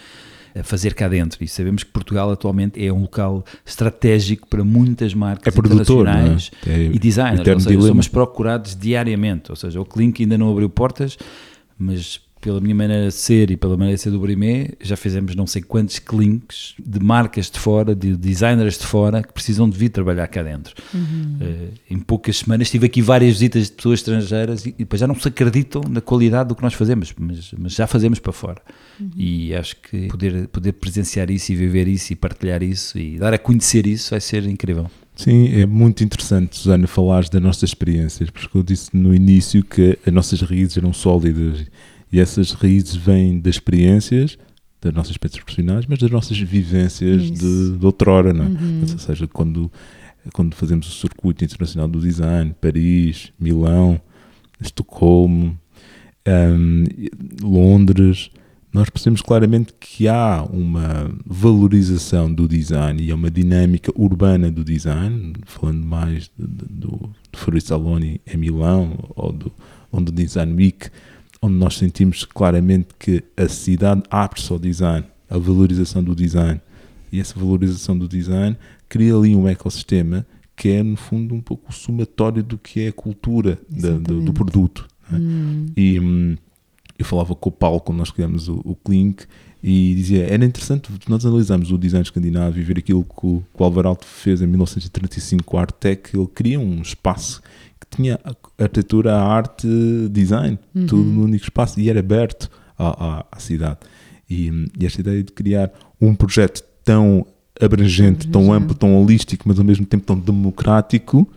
[0.56, 1.43] a fazer cá dentro.
[1.43, 6.52] E sabemos que Portugal atualmente é um local estratégico para muitas marcas é produtor, internacionais
[6.65, 6.72] é?
[6.72, 7.48] É e designers.
[7.48, 9.52] Ou seja, somos procurados diariamente.
[9.52, 11.17] Ou seja, o Clink ainda não abriu portas,
[11.78, 15.34] mas pela minha maneira de ser e pela maneira de ser do Brimé, já fizemos
[15.34, 19.78] não sei quantos clinks de marcas de fora, de designers de fora, que precisam de
[19.78, 20.76] vir trabalhar cá dentro.
[20.94, 21.38] Uhum.
[21.40, 25.08] Uh, em poucas semanas tive aqui várias visitas de pessoas estrangeiras e, e depois já
[25.08, 28.62] não se acreditam na qualidade do que nós fazemos, mas, mas já fazemos para fora.
[29.00, 29.10] Uhum.
[29.16, 33.34] E acho que poder, poder presenciar isso e viver isso e partilhar isso e dar
[33.34, 34.92] a conhecer isso vai ser incrível.
[35.16, 39.98] Sim, é muito interessante, Susana, falares das nossas experiências, porque eu disse no início que
[40.06, 41.66] as nossas raízes eram sólidas
[42.13, 44.38] e essas raízes vêm das experiências,
[44.80, 48.47] das nossas experiências profissionais, mas das nossas vivências de, de outrora, não é?
[48.49, 48.82] Uhum.
[48.84, 49.71] Ou seja, quando,
[50.32, 53.99] quando fazemos o circuito internacional do design, Paris, Milão,
[54.62, 55.58] Estocolmo,
[56.28, 56.84] um,
[57.41, 58.30] Londres,
[58.71, 64.63] nós percebemos claramente que há uma valorização do design e há uma dinâmica urbana do
[64.63, 69.52] design, falando mais do, do, do Saloni em Milão ou do,
[69.91, 70.91] ou do Design Week,
[71.44, 76.62] onde nós sentimos claramente que a cidade abre-se ao design, a valorização do design.
[77.12, 78.56] E essa valorização do design
[78.88, 80.26] cria ali um ecossistema
[80.56, 84.22] que é, no fundo, um pouco o somatório do que é a cultura da, do,
[84.22, 84.88] do, produto.
[85.12, 85.16] É?
[85.16, 85.66] Hum.
[85.76, 86.38] E hum,
[86.98, 89.26] eu falava com o Paulo quando nós criamos o, o Clink
[89.62, 93.62] e dizia era interessante, nós analisamos o design escandinavo e ver aquilo que o, que
[93.62, 97.42] o Alvarado fez em 1935 com a Artec, ele cria um espaço
[97.96, 98.20] tinha
[98.58, 99.68] arquitetura, arte,
[100.10, 100.86] design, uhum.
[100.86, 103.78] tudo no único espaço e era aberto à, à, à cidade.
[104.30, 105.72] E, e, esta ideia de criar
[106.02, 107.26] um projeto tão
[107.62, 111.28] abrangente, tão amplo, tão holístico, mas ao mesmo tempo tão democrático,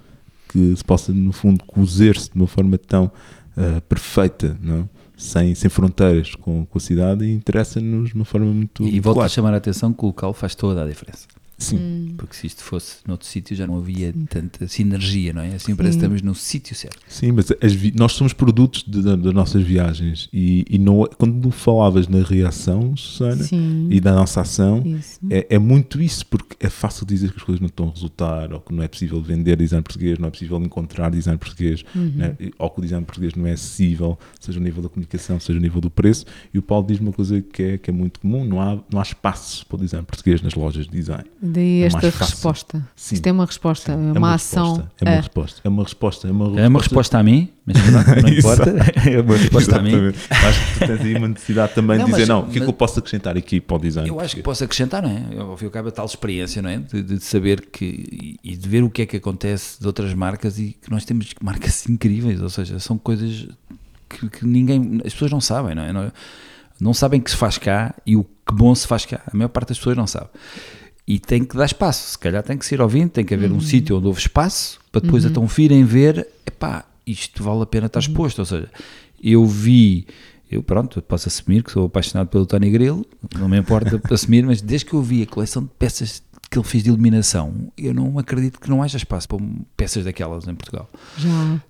[0.49, 3.07] que se possa, no fundo, cozer-se de uma forma tão
[3.57, 4.89] uh, perfeita, não?
[5.17, 8.83] Sem, sem fronteiras com, com a cidade, interessa-nos de uma forma muito.
[8.85, 11.27] E volto a chamar a atenção que o local faz toda a diferença.
[11.59, 11.77] Sim.
[11.79, 12.15] Hum.
[12.19, 15.55] Porque se isto fosse noutro sítio já não havia tanta sinergia, não é?
[15.55, 16.15] Assim parece que Sim.
[16.15, 16.99] estamos no sítio certo.
[17.09, 21.41] Sim, mas as vi- nós somos produtos das nossas viagens e, e não, é- quando
[21.41, 23.89] tu falavas na reação, Susana, Sim.
[23.91, 24.83] e da nossa ação,
[25.31, 28.53] é, é muito isso, porque é fácil dizer que as coisas não estão a resultar,
[28.53, 32.13] ou que não é possível vender design português, não é possível encontrar design português, Uhum.
[32.17, 35.59] né, ou que o design português não é acessível, seja no nível da comunicação, seja
[35.59, 36.27] no nível do preço.
[36.53, 38.99] E o Paulo diz uma coisa que é, que é muito comum: não há, não
[39.01, 41.25] há espaço para o design português nas lojas de design.
[41.53, 42.89] Daí É esta resposta.
[42.97, 43.15] Sim.
[43.17, 44.75] Isto é uma resposta, Sim, é uma, ação.
[44.77, 47.49] resposta, é uma a- resposta, é uma resposta, é uma É uma resposta a mim,
[47.65, 48.71] mas não, importa.
[49.11, 49.91] É uma resposta a mim.
[49.91, 50.19] Exatamente.
[50.31, 52.59] Acho que tu tens aí uma necessidade também Não, de dizer, mas- não, o que
[52.59, 54.09] é que eu posso acrescentar aqui para o design?
[54.09, 55.41] Eu acho que posso acrescentar, não é?
[55.41, 56.79] Ao fim e ao cabo, a tal experiência, não é?
[56.79, 57.85] De, de saber que
[58.45, 61.05] e- e de ver o que é que acontece de outras marcas e que nós
[61.05, 63.47] temos marcas incríveis, ou seja, são coisas
[64.09, 65.93] que, que ninguém, as pessoas não sabem, não é?
[65.93, 66.13] Não,
[66.81, 69.21] não sabem que se faz cá e o que bom se faz cá.
[69.33, 70.27] A maior parte das pessoas não sabe.
[71.07, 73.61] E tem que dar espaço, se calhar tem que ser ouvindo, tem que haver um
[73.61, 78.01] sítio onde houve espaço para depois então virem ver, epá, isto vale a pena estar
[78.01, 78.39] exposto.
[78.41, 78.71] Ou seja,
[79.23, 80.07] eu vi,
[80.51, 83.07] eu pronto, posso assumir que sou apaixonado pelo Tony Grill,
[83.39, 86.67] não me importa assumir, mas desde que eu vi a coleção de peças que ele
[86.67, 89.39] fez de iluminação, eu não acredito que não haja espaço para
[89.77, 90.89] peças daquelas em Portugal.
[91.19, 91.61] Já.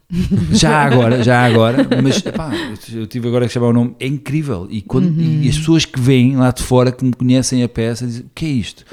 [0.52, 2.52] Já agora, já agora, mas pá,
[2.92, 4.68] eu tive agora que chamar o nome, é incrível.
[4.70, 8.06] E, quando, e as pessoas que vêm lá de fora, que me conhecem a peça,
[8.06, 8.84] dizem: o que é isto?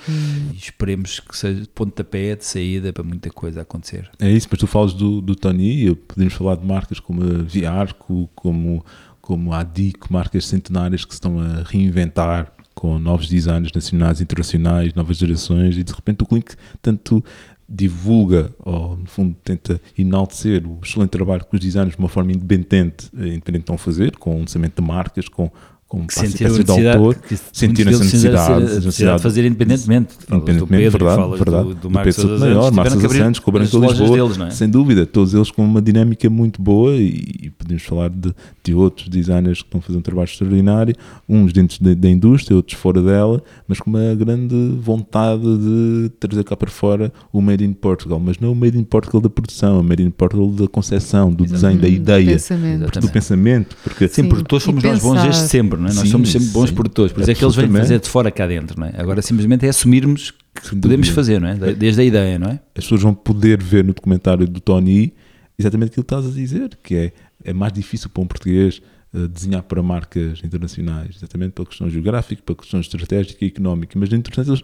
[0.53, 4.09] E esperemos que seja pontapé de saída para muita coisa acontecer.
[4.19, 8.29] É isso, mas tu falas do, do Tony, podemos falar de marcas como a Viarco,
[8.33, 8.83] como,
[9.21, 12.51] como a DIC, marcas centenárias que se estão a reinventar
[12.83, 17.23] com novos designs nacionais internacionais, novas gerações, e de repente o Click tanto
[17.67, 22.33] divulga, ou no fundo tenta enaltecer o excelente trabalho que os designers de uma forma
[22.33, 25.49] independente, eh, independente estão a fazer, com lançamento de marcas, com,
[25.93, 30.15] com Que sentiram a de necessidade, autor, que essa necessidade, necessidade de fazer independentemente.
[30.27, 31.63] Independentemente, Pedro, verdade, verdade.
[31.67, 33.65] do, do Do Marcos Pedro Sousa Sousa Maior, Marcos Sousa abrir Santos, com o Branco
[33.65, 34.49] as de Lisboa, deles, não é?
[34.49, 38.33] sem dúvida, todos eles com uma dinâmica muito boa e, e podemos falar de,
[38.63, 40.95] de outros designers que estão a fazer um trabalho extraordinário,
[41.29, 46.43] uns dentro da, da indústria, outros fora dela, mas com uma grande vontade de trazer
[46.43, 49.79] cá para fora o Made in Portugal, mas não o Made in Portugal da produção,
[49.79, 52.99] o Made in Portugal da concepção, do design, da Hum, ideia, Pensamento.
[52.99, 55.93] Do pensamento, porque Sim, Sim, produtores e somos nós bons desde sempre, não é?
[55.93, 56.75] Nós Sim, somos sempre bons sim.
[56.75, 58.93] produtores, por isso é que eles vêm fazer de fora cá dentro, não é?
[58.97, 61.15] Agora simplesmente é assumirmos que Sem podemos dúvida.
[61.15, 61.73] fazer, não é?
[61.73, 62.59] Desde a ideia, não é?
[62.75, 65.13] as pessoas vão poder ver no documentário do Tony
[65.57, 67.13] exatamente aquilo que estás a dizer, que é,
[67.43, 68.81] é mais difícil para um português
[69.13, 74.11] eh, desenhar para marcas internacionais, exatamente pela questão geográfica, pela questão estratégica e económica, mas
[74.11, 74.61] entretanto as,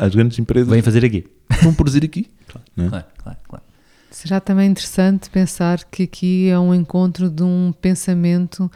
[0.00, 1.24] as grandes empresas Vêm fazer aqui.
[1.62, 2.26] vão produzir aqui.
[2.76, 2.88] não é?
[2.88, 3.64] Claro, claro, claro.
[4.10, 8.70] Será também interessante pensar que aqui é um encontro de um pensamento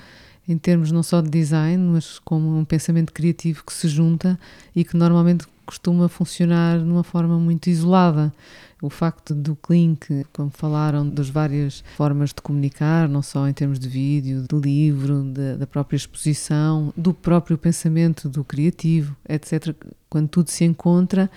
[0.48, 4.38] em termos não só de design, mas como um pensamento criativo que se junta
[4.74, 8.32] e que normalmente costuma funcionar de uma forma muito isolada.
[8.80, 13.78] O facto do Clink, como falaram, das várias formas de comunicar, não só em termos
[13.78, 19.74] de vídeo, de livro, da- da própria exposição, do próprio pensamento do criativo, etc.
[20.08, 21.28] Quando tudo se encontra,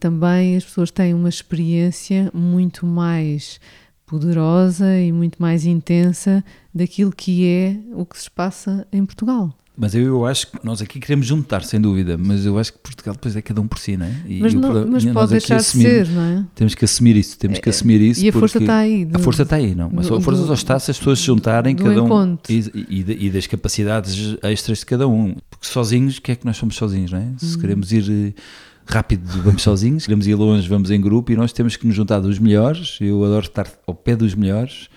[0.00, 3.60] também as pessoas têm uma experiência muito mais
[4.06, 6.44] poderosa e muito mais intensa
[6.74, 9.52] daquilo que é o que se passa em Portugal.
[9.78, 12.78] Mas eu, eu acho que nós aqui queremos juntar, sem dúvida, mas eu acho que
[12.78, 14.14] Portugal depois é cada um por si, não é?
[14.26, 16.44] E Mas, não, problema- mas pode deixar de ser, não é?
[16.54, 18.24] Temos que assumir isso, temos que assumir isso.
[18.24, 19.02] E a força está aí.
[19.02, 19.90] A do- força está aí, não.
[19.92, 22.38] Mas do- a força do- só está se as pessoas se juntarem, cada um.
[22.48, 25.36] E, e, e das capacidades extras de cada um.
[25.50, 27.22] Porque sozinhos, o que é que nós somos sozinhos, não é?
[27.24, 27.34] Hum.
[27.38, 28.40] Se queremos ir eh,
[28.86, 30.04] rápido, vamos sozinhos.
[30.04, 31.32] Queremos ir longe, vamos em grupo.
[31.32, 32.98] E nós temos que nos juntar dos melhores.
[33.00, 34.88] Eu adoro estar ao pé dos melhores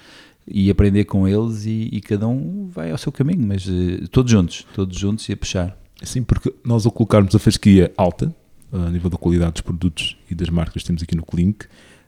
[0.48, 1.66] e aprender com eles.
[1.66, 5.34] E, e cada um vai ao seu caminho, mas eh, todos juntos, todos juntos e
[5.34, 5.78] a puxar.
[6.04, 8.34] Sim, porque nós ao colocarmos a fasquia alta,
[8.72, 11.66] a nível da qualidade dos produtos e das marcas que temos aqui no Clink,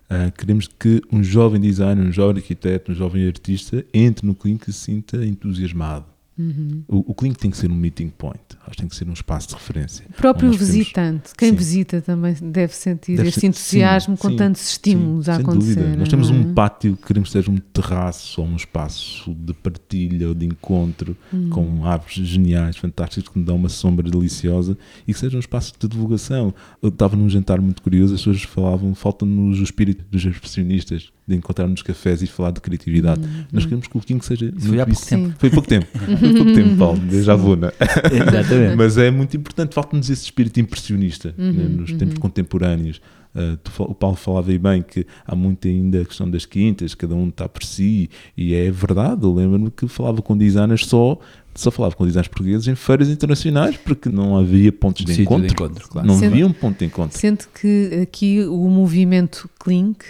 [0.09, 4.69] ah, queremos que um jovem designer, um jovem arquiteto, um jovem artista entre no Clink
[4.69, 6.10] e se sinta entusiasmado.
[6.37, 6.83] Uhum.
[6.87, 9.13] O, o Clink tem que ser um meeting point, acho que tem que ser um
[9.13, 10.05] espaço de referência.
[10.09, 11.55] O próprio visitante, quem Sim.
[11.55, 15.35] visita também deve sentir Deve este ser- entusiasmo sim, com sim, tantos estímulos Sim, a
[15.35, 15.75] sem acontecer.
[15.75, 15.97] dúvida.
[15.97, 16.53] Nós temos um é?
[16.53, 21.15] pátio que queremos que seja um terraço ou um espaço de partilha ou de encontro
[21.33, 21.49] Hum.
[21.49, 24.77] com árvores geniais, fantásticas, que me dão uma sombra deliciosa
[25.07, 26.53] e que seja um espaço de divulgação.
[26.81, 31.35] Eu estava num jantar muito curioso, as pessoas falavam, falta-nos o espírito dos expressionistas, de
[31.35, 33.21] encontrar nos cafés e falar de criatividade.
[33.53, 35.35] Nós queremos que o King seja foi há pouco tempo.
[35.37, 35.87] Foi há pouco tempo.
[36.35, 37.71] pouco tempo, Paulo, já vou, né?
[38.11, 38.75] Exatamente.
[38.75, 43.01] Mas é muito importante, falta-nos esse espírito impressionista Uhum, né, nos tempos contemporâneos.
[43.33, 46.93] Uh, tu o Paulo falava aí bem que há muito ainda a questão das quintas,
[46.93, 49.23] cada um está por si, e é verdade.
[49.23, 51.17] Eu lembro-me que falava com designers só,
[51.55, 55.45] só falava com designers portugueses em feiras internacionais, porque não havia pontos de Sítio de
[55.45, 55.53] encontro.
[55.53, 56.07] encontro, claro.
[56.07, 57.17] Não Sendo- havia um ponto de encontro.
[57.17, 60.03] Sendo que aqui o movimento Clink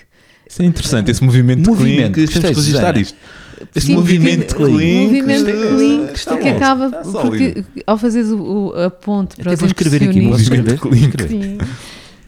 [0.50, 3.16] Isso é interessante, esse movimento, Movimento, clink, temos que registrar isto.
[3.76, 5.06] Esse Sim, movimento porque- clink.
[5.06, 9.36] movimento está- Clink, está porque bom, acaba está porque ao fazeres o, o- a ponte
[9.36, 10.80] para Até os vou escrever aqui, impressionistas.
[10.82, 11.58] Movimento clink.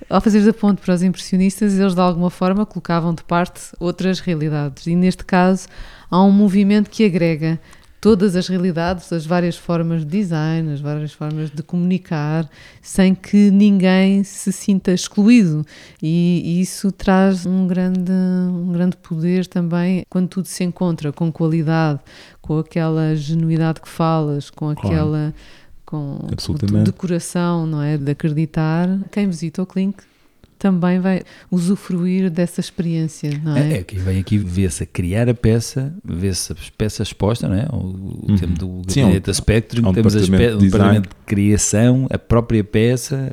[0.09, 4.19] Ao fazeres a ponte para os impressionistas, eles de alguma forma colocavam de parte outras
[4.19, 4.85] realidades.
[4.85, 5.67] E neste caso,
[6.11, 7.59] há um movimento que agrega
[8.03, 12.49] todas as realidades, as várias formas de design, as várias formas de comunicar,
[12.81, 15.65] sem que ninguém se sinta excluído.
[16.01, 21.31] E, e isso traz um grande, um grande poder também quando tudo se encontra com
[21.31, 22.01] qualidade,
[22.41, 25.33] com aquela genuidade que falas, com aquela.
[25.85, 26.83] Com, Absolutamente.
[26.83, 27.97] de coração, não é?
[27.97, 28.99] De acreditar.
[29.11, 30.03] Quem visita o Clink
[30.63, 33.73] também vai usufruir dessa experiência, não é?
[33.73, 37.57] É, é que vem aqui ver-se a criar a peça, ver-se as peças expostas, não
[37.57, 37.67] é?
[37.69, 38.35] O, o Uhum.
[38.37, 41.09] tema do Sim, gabinete há um- da Spectrum, há um temos departamento de um departamento
[41.09, 43.29] de criação, a própria peça,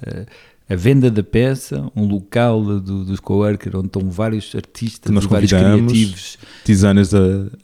[0.70, 5.24] a, venda da peça, um local do- dos coworkers onde estão vários artistas, Que nós
[5.24, 7.18] vários criativos Designers a,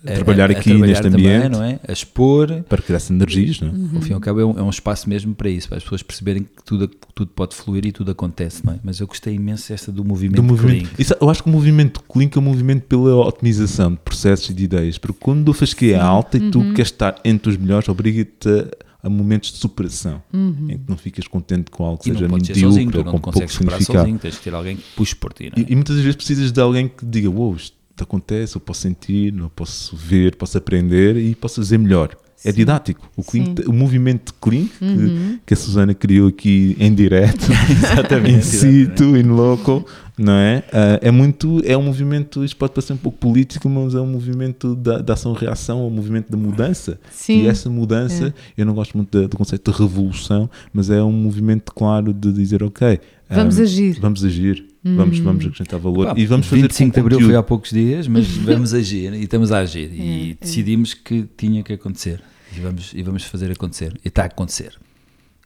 [0.06, 1.78] a trabalhar a- a aqui trabalhar neste também, ambiente não é?
[1.86, 3.96] A expor, para criar sinergias, não é?
[3.96, 5.82] ao fim e ao cabo, é um, é um espaço mesmo para isso, para as
[5.84, 8.78] pessoas perceberem que tudo, que tudo pode fluir e tudo acontece, não é?
[8.82, 10.86] Mas eu gostei imenso desta do movimento, do movimento.
[10.88, 11.00] Clink.
[11.02, 14.54] Isso, eu acho que o movimento Clink é um movimento pela otimização de processos e
[14.54, 17.88] de ideias, porque quando a fasquia é alta e tu queres estar entre os melhores,
[17.88, 18.68] obriga-te a,
[19.06, 22.60] a momentos de superação, em que não ficas contente com algo que E seja ser
[22.60, 23.84] sozinho, ou não com pouco significado.
[23.84, 25.66] sozinho, tens de ter alguém que puxe por ti, não é?
[25.66, 29.36] E, e muitas vezes precisas de alguém que diga: Uou, isto acontece, eu posso sentir,
[29.38, 32.16] eu posso ver, posso aprender e posso fazer melhor.
[32.44, 33.10] É didático.
[33.16, 33.54] O, Sim.
[33.66, 35.38] o movimento que, Uhum.
[35.44, 39.84] que a Susana criou aqui em direto, Exatamente, in situ, in loco,
[40.18, 40.62] não é?
[40.72, 44.06] Ah, é muito, é um movimento, isto pode parecer um pouco político, mas é um
[44.06, 47.00] movimento da, da ação-reação, é um movimento da mudança.
[47.10, 47.42] Sim.
[47.42, 51.12] E essa mudança, eu não gosto muito da- do conceito de revolução, mas é um
[51.12, 53.98] movimento claro de dizer, ok, Vamos ah, agir.
[54.00, 57.42] vamos agir, vamos, vamos acrescentar valor Pá, e vamos fazer 25 de Abril foi há
[57.42, 60.36] poucos dias, mas vamos agir e estamos a agir e É, é.
[60.40, 62.22] decidimos que tinha que acontecer
[62.56, 64.72] e vamos, e vamos fazer acontecer e está a acontecer.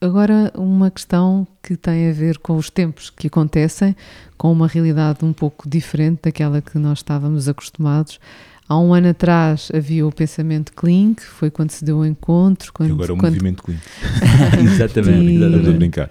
[0.02, 3.94] Agora, uma questão que tem a ver com os tempos que acontecem,
[4.38, 8.18] com uma realidade um pouco diferente daquela que nós estávamos acostumados.
[8.66, 12.68] Há um ano atrás havia o pensamento Clink, foi quando se deu o encontro.
[12.70, 13.80] E Quando, agora é o quando- movimento Clink.
[14.64, 15.78] exatamente, E- Estamos a exatamente.
[15.78, 16.10] brincar.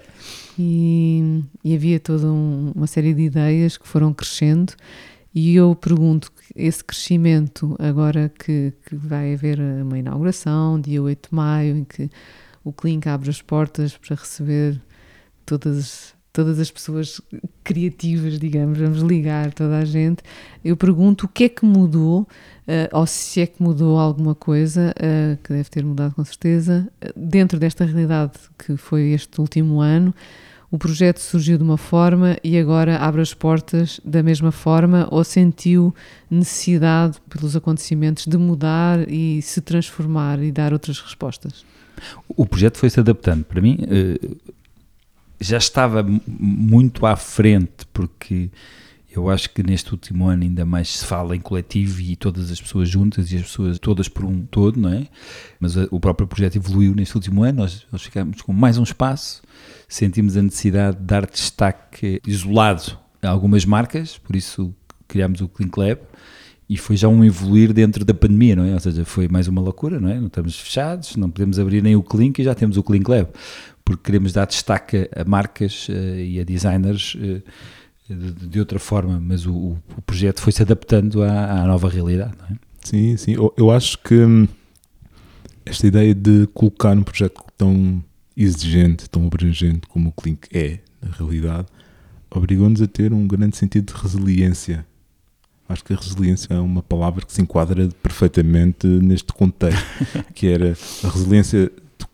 [0.60, 4.74] E, e havia toda um- uma série de ideias que foram crescendo.
[5.34, 11.34] E eu pergunto, esse crescimento, agora que, que vai haver uma inauguração, dia 8 de
[11.36, 12.10] maio, em que
[12.64, 14.80] o Clink abre as portas para receber
[15.46, 17.20] todas, todas as pessoas
[17.62, 20.22] criativas, digamos, vamos ligar toda a gente.
[20.64, 22.26] Eu pergunto o que é que mudou,
[22.66, 26.88] eh, ou se é que mudou alguma coisa, eh, que deve ter mudado com certeza,
[27.16, 30.12] dentro desta realidade que foi este último ano.
[30.70, 35.24] O projeto surgiu de uma forma e agora abre as portas da mesma forma ou
[35.24, 35.92] sentiu
[36.30, 41.64] necessidade, pelos acontecimentos, de mudar e se transformar e dar outras respostas?
[42.28, 43.44] O projeto foi-se adaptando.
[43.44, 44.36] Para mim, eh,
[45.40, 48.48] já estava muito à frente, porque
[49.12, 52.60] eu acho que neste último ano ainda mais se fala em coletivo e todas as
[52.60, 55.06] pessoas juntas e as pessoas todas por um todo, não é?
[55.58, 58.84] Mas eh, o próprio projeto evoluiu neste último ano, nós, nós ficamos com mais um
[58.84, 59.42] espaço,
[59.88, 64.74] sentimos a necessidade de dar destaque isolado a algumas marcas, por isso
[65.08, 66.00] criámos o Clean Lab
[66.68, 68.74] e foi já um evoluir dentro da pandemia, não é?
[68.74, 70.20] Ou seja, foi mais uma loucura, não é?
[70.20, 73.28] Não estamos fechados, não podemos abrir nem o Clink e já temos o Clink Lab,
[73.84, 77.42] porque queremos dar destaque a marcas eh, e a designers eh,
[78.14, 82.32] de, de outra forma, mas o, o- projeto foi se adaptando à, à nova realidade,
[82.38, 82.58] não é?
[82.82, 83.32] Sim, sim.
[83.34, 84.48] Eu, eu acho que hum,
[85.64, 88.02] esta ideia de colocar um projeto tão
[88.36, 91.66] exigente, tão abrangente como o Clink é, na realidade,
[92.30, 94.86] obrigou-nos a ter um grande sentido de resiliência.
[95.68, 99.84] Acho que a resiliência é uma palavra que se enquadra perfeitamente neste contexto,
[100.34, 101.70] que era a resiliência,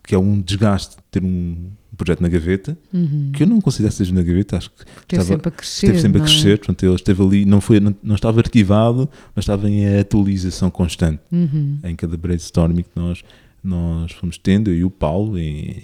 [0.07, 3.31] que é um desgaste de ter um projeto na gaveta, Uhum.
[3.33, 5.87] que eu não considero que seja na gaveta, acho que Esteve estava- sempre a crescer.
[5.87, 6.27] esteve sempre a é?
[6.27, 10.71] crescer, portanto ele esteve ali, não, foi, não, não estava arquivado, mas estava em atualização
[10.71, 11.79] constante Uhum.
[11.83, 13.23] em cada brainstorming que nós,
[13.65, 15.75] nós fomos tendo, eu e o Paulo, em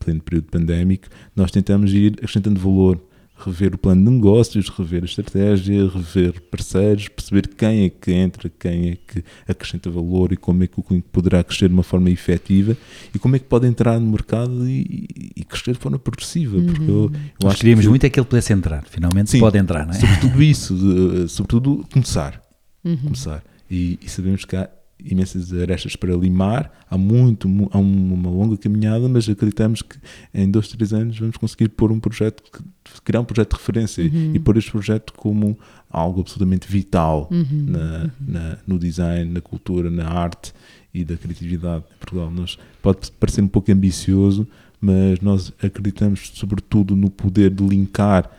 [0.00, 3.00] pleno período pandémico, nós tentamos ir acrescentando valor,
[3.44, 8.50] rever o plano de negócios, rever a estratégia, rever parceiros, perceber quem é que entra,
[8.58, 11.82] quem é que acrescenta valor e como é que o cliente poderá crescer de uma
[11.82, 12.76] forma efetiva
[13.14, 16.60] e como é que pode entrar no mercado e, e crescer de forma progressiva.
[16.60, 17.12] Porque eu, eu
[17.42, 19.40] Nós queríamos que, muito é que ele pudesse entrar, finalmente Sim.
[19.40, 19.98] pode entrar, não é?
[19.98, 22.42] Sobretudo isso, sobretudo começar.
[22.84, 22.96] Uhum.
[22.96, 23.42] começar.
[23.70, 24.68] E, e sabemos que há
[25.04, 29.96] imensas arestas para limar, há muito, mu- há um- uma longa caminhada, mas acreditamos que
[30.34, 34.02] em dois, três anos vamos conseguir pôr um projeto, que- criar um projeto de referência
[34.02, 35.58] e pôr este projeto como
[35.90, 37.66] algo absolutamente vital Uhum.
[37.68, 40.52] na, na- no design, na cultura, na arte
[40.94, 42.30] e da criatividade em Portugal.
[42.30, 44.46] Nós, pode parecer um pouco ambicioso,
[44.80, 48.30] mas nós acreditamos sobretudo no poder de linkar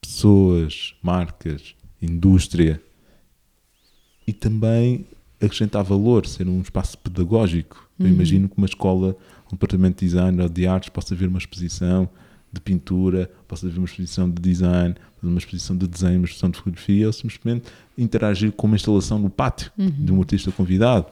[0.00, 2.80] pessoas, marcas, indústria
[4.26, 5.04] e também
[5.40, 7.88] acrescentar valor, ser um espaço pedagógico.
[7.98, 8.12] Eu Uhum.
[8.12, 9.16] imagino que uma escola,
[9.48, 12.08] um departamento de design ou de artes possa ver uma exposição
[12.52, 16.56] de pintura, possa ver uma exposição de design, uma exposição de desenho, uma exposição de
[16.58, 17.64] fotografia, ou simplesmente
[17.96, 21.06] interagir com uma instalação no pátio de um artista convidado.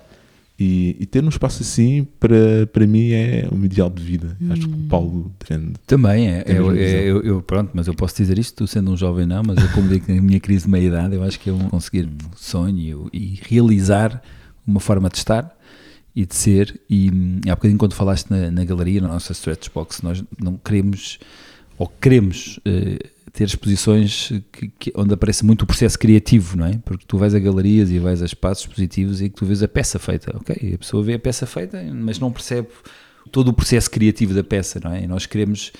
[0.58, 4.36] E, e ter um espaço assim, para, para mim, é um ideal de vida.
[4.50, 5.72] Acho que o Paulo defende.
[5.86, 8.96] Também é, eu, é, eu, eu- pronto, mas eu posso dizer isto, tu sendo um
[8.96, 11.52] jovem não, mas eu como digo na minha crise de meia-idade, eu acho que é
[11.52, 14.22] um conseguir um sonho e realizar
[14.66, 15.54] uma forma de estar
[16.14, 19.68] e de ser, e hum, há bocadinho quando falaste na, na galeria, na nossa stretch
[19.74, 21.18] box, nós não queremos,
[21.76, 22.98] ou queremos eh,
[23.36, 26.78] ter exposições que, que- onde aparece muito o processo criativo, não é?
[26.84, 29.68] Porque tu vais a galerias e vais a espaços expositivos e que tu vês a
[29.68, 30.72] peça feita, ok?
[30.74, 32.68] A pessoa vê a peça feita, mas não percebe
[33.30, 35.02] todo o processo criativo da peça, não é?
[35.02, 35.70] E nós queremos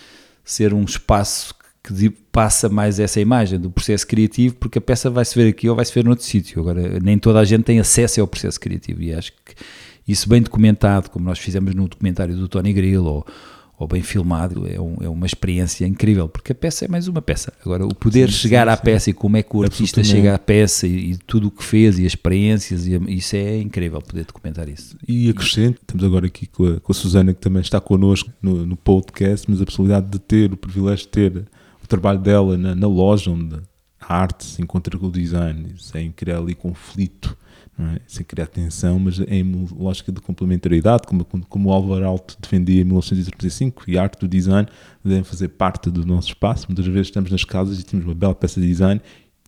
[0.44, 5.34] ser um espaço que passa mais essa imagem do processo criativo, porque a peça vai-se
[5.34, 6.61] ver aqui ou vai-se ver noutro sítio.
[6.61, 9.54] Agora, nem toda a gente tem acesso ao processo criativo e acho que
[10.07, 13.26] isso bem documentado, como nós fizemos no documentário do Tony Grill ou,
[13.79, 17.20] ou bem filmado, é, um- é uma experiência incrível, porque a peça é mais uma
[17.20, 17.53] peça.
[17.64, 18.83] Agora, o poder Sim, chegar sim, à sim.
[18.83, 21.62] peça e como é que o artista chega à peça e, e tudo o que
[21.62, 24.97] fez e as experiências, e isso é incrível poder documentar isso.
[25.07, 28.64] E acrescento, estamos agora aqui com a, com a Susana, que também está connosco no,
[28.64, 31.45] no podcast, mas a possibilidade de ter, o privilégio de ter
[31.85, 33.57] o trabalho dela na, na loja onde
[34.01, 37.37] a arte se encontra com o design, sem criar ali conflito,
[37.79, 38.01] é?
[38.07, 43.85] sem criar tensão, mas em lógica de complementariedade, como, como Álvaro Alto defendia em 1935,
[43.87, 44.66] e a arte do design
[45.05, 46.66] devem fazer parte do nosso espaço.
[46.68, 49.01] Muitas vezes estamos nas casas e temos uma bela peça de design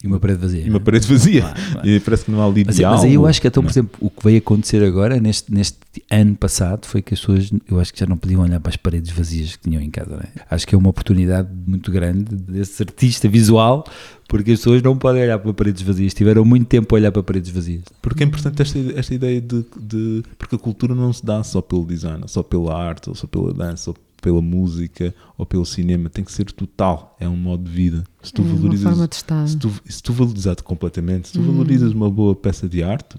[0.02, 0.60] E uma parede vazia.
[0.66, 1.40] e uma parede vazia.
[1.40, 1.88] Claro, claro.
[1.88, 3.72] E parece que não há ali Mas, mas aí eu acho que, então, por não
[3.72, 5.76] exemplo, o que veio acontecer agora, neste, neste
[6.10, 8.76] ano passado, foi que as pessoas, eu acho que já não podiam olhar para as
[8.76, 10.10] paredes vazias que tinham em casa.
[10.10, 10.28] Não é?
[10.50, 13.84] Acho que é uma oportunidade muito grande desse artista visual,
[14.28, 17.22] porque as pessoas não podem olhar para paredes vazias, tiveram muito tempo a olhar para
[17.22, 17.82] paredes vazias.
[18.00, 21.60] Porque é importante esta, esta ideia de, de- Porque a cultura não se dá só
[21.60, 25.64] pelo design, ou só pela arte, ou só pela dança, ou pela música, ou pelo
[25.64, 26.08] cinema.
[26.10, 27.16] Tem que ser total.
[27.20, 28.04] É um modo de vida.
[28.22, 28.88] Se tu É uma valorizas.
[28.90, 29.46] forma de estar.
[29.48, 31.52] Se tu, se tu valorizas completamente, se tu Hum.
[31.52, 33.16] valorizas uma boa peça de arte,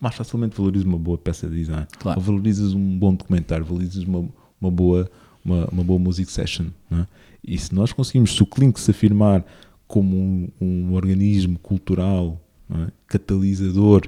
[0.00, 1.86] mais facilmente valorizas uma boa peça de design.
[1.98, 2.18] Claro.
[2.20, 4.28] Ou valorizas um bom documentário, valorizas uma,
[4.60, 5.10] uma, boa,
[5.44, 6.66] uma, uma boa music session.
[6.90, 7.06] não é?
[7.46, 9.44] E se nós conseguimos, se o Clink se afirmar
[9.86, 12.88] como um, um organismo cultural não é?
[13.06, 14.02] catalisador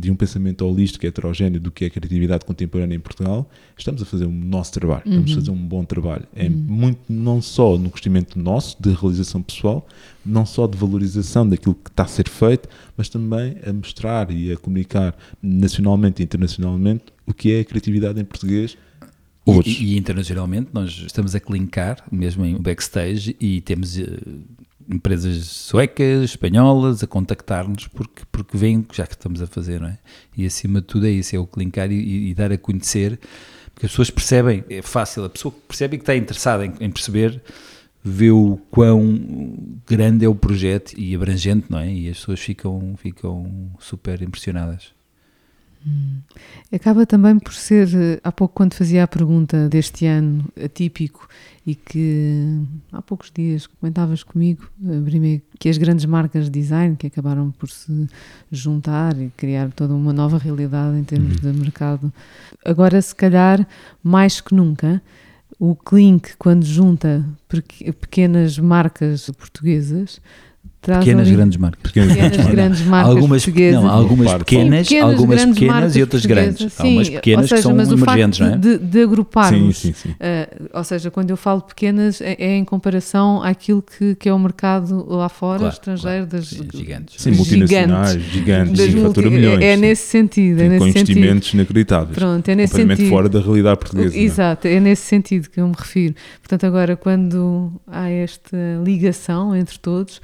[0.00, 4.00] de um pensamento holístico e heterogéneo do que é a criatividade contemporânea em Portugal, estamos
[4.02, 6.24] a fazer o nosso trabalho, estamos a fazer um bom trabalho.
[6.34, 9.86] É muito não só no crescimento nosso, de realização pessoal,
[10.24, 14.52] não só de valorização daquilo que está a ser feito, mas também a mostrar e
[14.52, 18.76] a comunicar nacionalmente e internacionalmente o que é a criatividade em português
[19.46, 19.70] E, hoje.
[19.84, 24.04] e- e internacionalmente nós estamos a clinkar, mesmo em backstage, e temos eh,
[24.90, 29.98] empresas suecas, espanholas a contactar-nos porque, porque veem já que estamos a fazer, não é?
[30.36, 33.18] E acima de tudo é isso, é o clinkar e, e dar a conhecer,
[33.72, 36.72] porque as pessoas percebem, é fácil, a pessoa que percebe e que está interessada em,
[36.80, 37.40] em perceber,
[38.02, 39.18] vê o quão
[39.86, 41.92] grande é o projeto e abrangente, não é?
[41.92, 44.92] E as pessoas ficam, ficam super impressionadas.
[46.72, 51.26] Acaba também por ser, eh, há pouco quando fazia a pergunta deste ano atípico
[51.70, 52.62] e que
[52.92, 57.68] há poucos dias comentavas comigo, Brime, que as grandes marcas de design que acabaram por
[57.68, 58.08] se
[58.50, 62.12] juntar e criar toda uma nova realidade em termos de mercado.
[62.64, 63.66] Agora, se calhar,
[64.02, 65.00] mais que nunca,
[65.58, 70.20] o Clink, quando junta peque- pequenas marcas portuguesas,
[70.80, 71.82] traz Pequenas ali- grandes marcas.
[71.82, 73.82] Pequenas pequenas grandes marcas algumas, portuguesas.
[73.82, 76.66] não, algumas pequenas, Sim, pequenas, algumas pequenas e outras grandes.
[76.66, 76.92] Há sim.
[76.94, 78.58] umas pequenas seja, que são mas o emergentes, facto não é?
[78.58, 80.14] de, de Sim, agruparmos, sim, sim.
[80.18, 84.32] eh, ou seja, quando eu falo pequenas, é, é em comparação àquilo que, que é
[84.32, 86.26] o mercado lá fora, Claro, estrangeiro, claro.
[86.26, 87.22] das Sim, gigantes.
[87.22, 89.60] Sim, multinacionais, gigantes, sim, multi- fatura milhões.
[89.62, 89.80] É, é sim.
[89.82, 91.18] nesse sentido, é Sim, com nesse sentido.
[91.18, 92.14] investimentos inacreditáveis.
[92.16, 93.08] Pronto, é nesse sentido.
[93.10, 94.16] fora da realidade portuguesa.
[94.16, 94.20] é?
[94.20, 96.14] Exato, é nesse sentido que eu me refiro.
[96.40, 100.20] Portanto, agora, quando há esta ligação entre todos,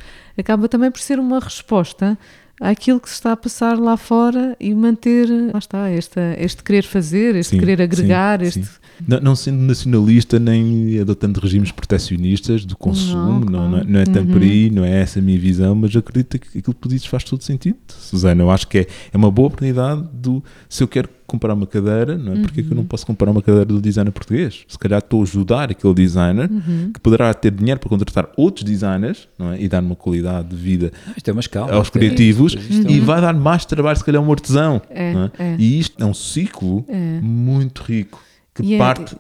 [0.46, 2.16] acaba também por ser uma resposta
[2.60, 6.84] àquilo que se está a passar lá fora e manter, lá está, esta, este querer
[6.84, 8.62] fazer, este Sim, querer agregar, sim, este.
[8.64, 8.70] sim.
[9.06, 13.98] Não, não sendo nacionalista nem adotando regimes protecionistas do consumo, Não, não, não, é- claro.
[13.98, 14.48] é tanto por Uhum.
[14.48, 17.24] aí, não é essa a minha visão, mas acredito que aquilo que tu dizes faz
[17.24, 18.40] todo sentido, Susana.
[18.42, 22.16] Eu acho que é, é uma boa oportunidade do se eu quero comprar uma cadeira,
[22.16, 22.40] não é?
[22.40, 22.88] Porque é que eu não Uhum.
[22.88, 24.64] posso comprar uma cadeira do designer português?
[24.68, 26.90] Se calhar estou a ajudar aquele designer Uhum.
[26.92, 29.60] que poderá ter dinheiro para contratar outros designers não é?
[29.60, 31.72] e dar uma qualidade de vida Isto é uma escala.
[31.74, 34.30] aos é- criativos isto é e um- vai dar mais trabalho, se calhar, a um
[34.32, 34.80] artesão.
[34.88, 35.30] É, não é?
[35.38, 35.56] é.
[35.58, 37.20] E isto é um ciclo É.
[37.20, 38.22] muito rico
[38.54, 39.16] que E é parte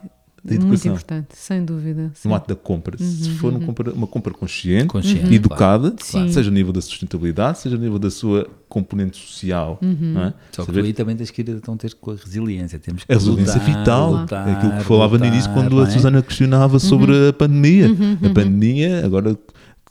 [0.46, 2.10] da Muito educação, importante, sem dúvida.
[2.14, 2.28] sim.
[2.28, 2.96] no ato da compra.
[2.96, 6.30] Se for uma compra, uma compra consciente, Consciente, e educada, Sim.
[6.30, 9.78] seja a nível da sustentabilidade, seja a nível da sua componente social.
[9.82, 10.34] Não é?
[10.52, 12.78] Só que aí também tens que ir então ter com a resiliência.
[12.78, 15.80] Temos que a resiliência lutar, vital, lutar, é aquilo que falava no início lutar, quando
[15.82, 15.90] a é?
[15.90, 17.88] Susana questionava sobre a pandemia.
[18.22, 19.36] A pandemia, agora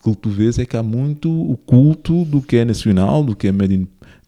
[0.03, 3.47] que tu vês é que há muito o culto do que é nacional, do que
[3.47, 3.87] é made in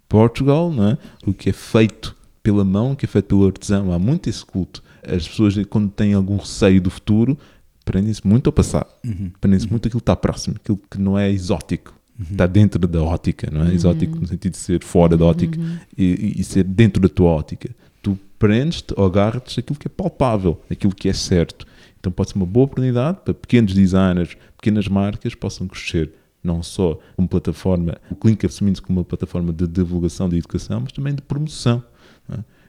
[0.09, 0.97] Portugal, não é?
[1.23, 3.91] do que é feito pela mão, que é feito pelo artesão.
[3.91, 4.81] Há muito esse culto.
[5.07, 7.37] As pessoas, quando têm algum receio do futuro,
[7.85, 8.87] prendem-se muito ao passado.
[9.05, 9.31] Uhum.
[9.39, 11.93] Prendem-se muito aquilo que está próximo, aquilo que não é exótico.
[12.31, 13.73] Está dentro da ótica, não é?
[13.73, 15.59] Exótico no sentido de ser fora da ótica
[15.95, 16.03] e,
[16.37, 17.69] e- e ser dentro da tua ótica.
[18.01, 21.65] Tu prendes-te ou agarras aquilo que é palpável, aquilo que é certo.
[21.99, 26.11] Então pode ser uma boa oportunidade para pequenos designers, pequenas marcas possam crescer,
[26.43, 30.91] não só como plataforma, o Clink assumindo-se como uma plataforma de divulgação de educação, mas
[30.91, 31.83] também de promoção.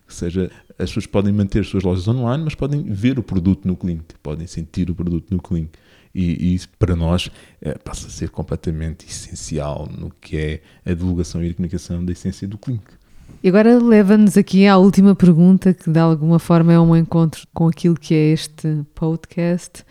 [0.09, 0.13] É?
[0.13, 3.67] Ou seja, as pessoas podem manter as suas lojas online, mas podem ver o produto
[3.67, 5.71] no Clink, podem sentir o produto no Clink.
[6.15, 7.31] E, isso para nós
[7.61, 12.13] eh, passa a ser completamente essencial no que é a divulgação e a comunicação da
[12.13, 12.85] essência do Clink.
[13.43, 17.69] E agora leva-nos aqui à última pergunta, que de alguma forma é um encontro com
[17.69, 19.85] aquilo que é este podcast,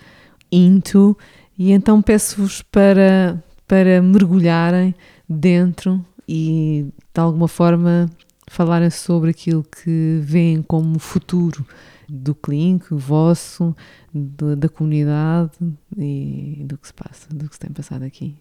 [0.51, 1.15] Into,
[1.57, 4.95] e então peço-vos para, para mergulharem
[5.29, 8.09] dentro e de alguma forma
[8.47, 11.65] falarem sobre aquilo que veem como futuro
[12.09, 13.75] do Clink, o vosso,
[14.13, 15.51] do- da comunidade
[15.97, 18.35] e do que se passa, do que se tem passado aqui.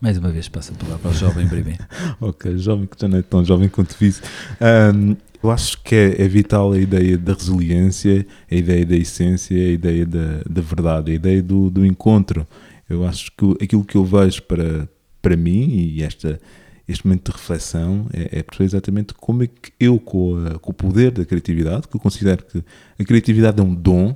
[0.00, 1.82] Mais uma vez passa a palavra ao jovem primeiro.
[2.20, 4.20] Ok, jovem que já não é tão jovem quanto disse.
[4.60, 9.56] Ahm, eu acho que é, é vital a ideia da resiliência, a ideia da essência,
[9.56, 12.46] a ideia da, da verdade, a ideia do, do encontro.
[12.88, 14.88] Eu acho que aquilo que eu vejo para,
[15.22, 16.38] para mim e esta,
[16.88, 20.70] este momento de reflexão é, é perceber exatamente como é que eu, com, a- com
[20.70, 22.62] o poder da criatividade, que eu considero que
[22.98, 24.14] a criatividade é um dom,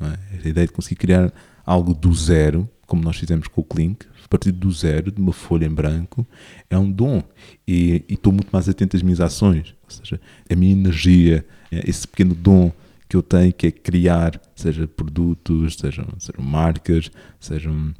[0.00, 0.38] é?
[0.44, 1.32] a ideia de conseguir criar
[1.64, 5.32] algo do zero, como nós fizemos com o Clink, a partir do zero, de uma
[5.32, 6.26] folha em branco,
[6.70, 7.22] é um dom.
[7.66, 10.20] E e estou muito mais atento às minhas ações, ou seja,
[10.50, 12.72] a minha energia, é esse pequeno dom
[13.08, 17.92] que eu tenho, que é criar, seja produtos, sejam, sejam marcas, sejam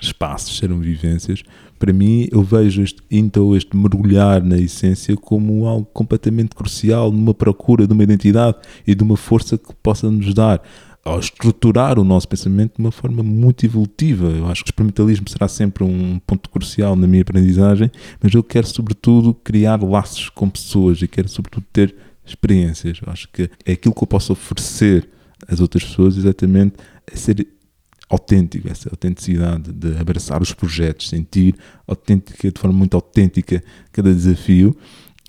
[0.00, 1.42] espaços, sejam vivências.
[1.80, 7.32] Para mim, eu vejo este, então este mergulhar na essência como algo completamente crucial numa
[7.32, 10.62] procura de uma identidade e de uma força que possa nos dar
[11.02, 14.26] ao estruturar o nosso pensamento de uma forma muito evolutiva.
[14.26, 17.90] Eu acho que o experimentalismo será sempre um ponto crucial na minha aprendizagem,
[18.22, 23.00] mas eu quero, sobretudo, criar laços com pessoas e quero, sobretudo, ter experiências.
[23.04, 25.08] Eu acho que é aquilo que eu posso oferecer
[25.48, 26.74] às outras pessoas, exatamente,
[27.10, 27.46] é ser
[28.10, 31.54] autêntico, essa autenticidade de abraçar os projetos, sentir
[31.86, 34.76] autêntica, de forma muito autêntica cada desafio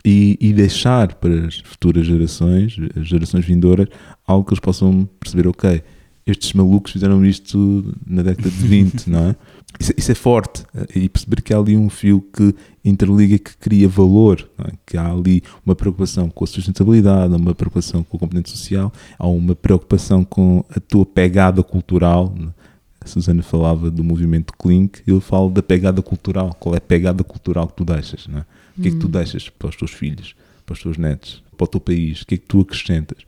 [0.04, 3.88] e, e deixar para as futuras gerações, as gerações vindouras,
[4.26, 5.84] algo que eles possam perceber, ok,
[6.26, 9.36] estes malucos fizeram isto na década de 20, não é?
[9.80, 10.64] Isso, isso é forte
[10.94, 12.54] e perceber que há ali um fio que
[12.84, 14.72] interliga, que cria valor, é?
[14.86, 19.28] que há ali uma preocupação com a sustentabilidade, uma preocupação com o componente social, há
[19.28, 22.34] uma preocupação com a tua pegada cultural.
[22.38, 22.62] não é?
[23.04, 26.56] A Susana falava do movimento Clink, eu falo da pegada cultural.
[26.60, 28.28] Qual é a pegada cultural que tu deixas?
[28.28, 28.46] Não é?
[28.78, 30.36] O que é que tu deixas para os teus filhos,
[30.66, 32.22] para os teus netos, para o teu país?
[32.22, 33.20] O que é que tu acrescentas?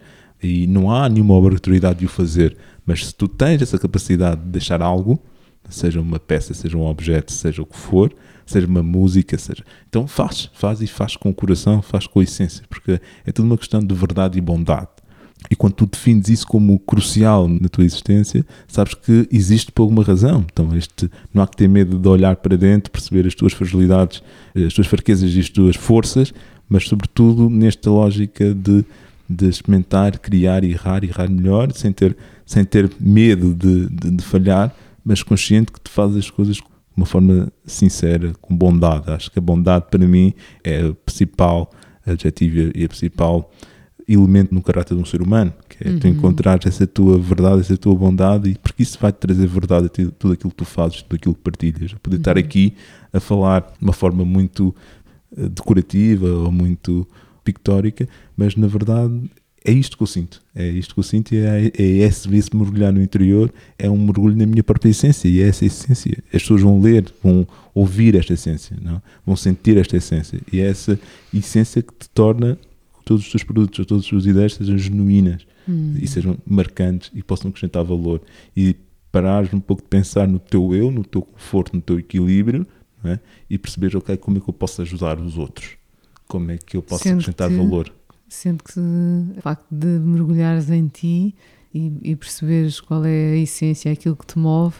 [0.41, 2.55] E não há nenhuma obrigatoriedade de o fazer,
[2.85, 5.19] mas se tu tens essa capacidade de deixar algo,
[5.69, 8.13] seja uma peça, seja um objeto, seja o que for,
[8.45, 9.63] seja uma música, seja.
[9.89, 13.45] Então faz, faz e faz com o coração, faz com a essência, porque é tudo
[13.45, 14.89] uma questão de verdade e bondade.
[15.53, 20.03] E quando tu defines isso como crucial na tua existência, sabes que existe por alguma
[20.03, 20.43] razão.
[20.51, 24.23] Então, este, não há que ter medo de olhar para dentro, perceber as tuas fragilidades,
[24.55, 26.33] as tuas fraquezas e as tuas forças,
[26.67, 28.83] mas, sobretudo, nesta lógica de,
[29.29, 34.75] de experimentar, criar, errar, errar melhor, sem ter, sem ter medo de, de, de falhar,
[35.05, 36.63] mas consciente que tu fazes as coisas de
[36.97, 39.11] uma forma sincera, com bondade.
[39.11, 40.33] Acho que a bondade, para mim,
[40.63, 41.69] é o principal
[42.07, 43.51] adjetivo e a principal
[44.07, 45.99] elemento no caráter de um ser humano, que é uhum.
[45.99, 49.87] tu encontrar essa tua verdade, essa tua bondade, e porque isso vai te trazer verdade
[49.87, 51.93] a tudo aquilo que tu fazes, tudo aquilo que partilhas.
[51.93, 52.21] Poder uhum.
[52.21, 52.73] estar aqui
[53.11, 54.75] a falar de uma forma muito
[55.37, 57.07] eh, decorativa ou muito
[57.43, 59.29] pictórica, mas na verdade
[59.65, 60.41] é isto que eu sinto.
[60.53, 63.97] É isto que eu sinto e é, é esse, esse mergulhar no interior, é um
[63.97, 66.17] mergulho na minha própria essência e é essa essência.
[66.33, 69.01] As pessoas vão ler, vão ouvir esta essência, não?
[69.25, 70.99] vão sentir esta essência e é essa
[71.33, 72.57] essência que te torna
[73.03, 75.95] todos os teus produtos, todas as tuas ideias sejam genuínas hum.
[75.99, 78.21] e sejam marcantes e possam acrescentar valor.
[78.55, 78.75] E
[79.11, 82.65] parares um pouco de pensar no teu eu, no teu conforto, no teu equilíbrio
[83.05, 83.19] é?
[83.49, 85.77] e perceber, ok, como é que eu posso ajudar os outros?
[86.27, 87.93] Como é que eu posso Sendo acrescentar que, valor?
[88.27, 91.35] Sendo que o facto de mergulhares em ti
[91.73, 94.77] e, e perceberes qual é a essência, aquilo que te move,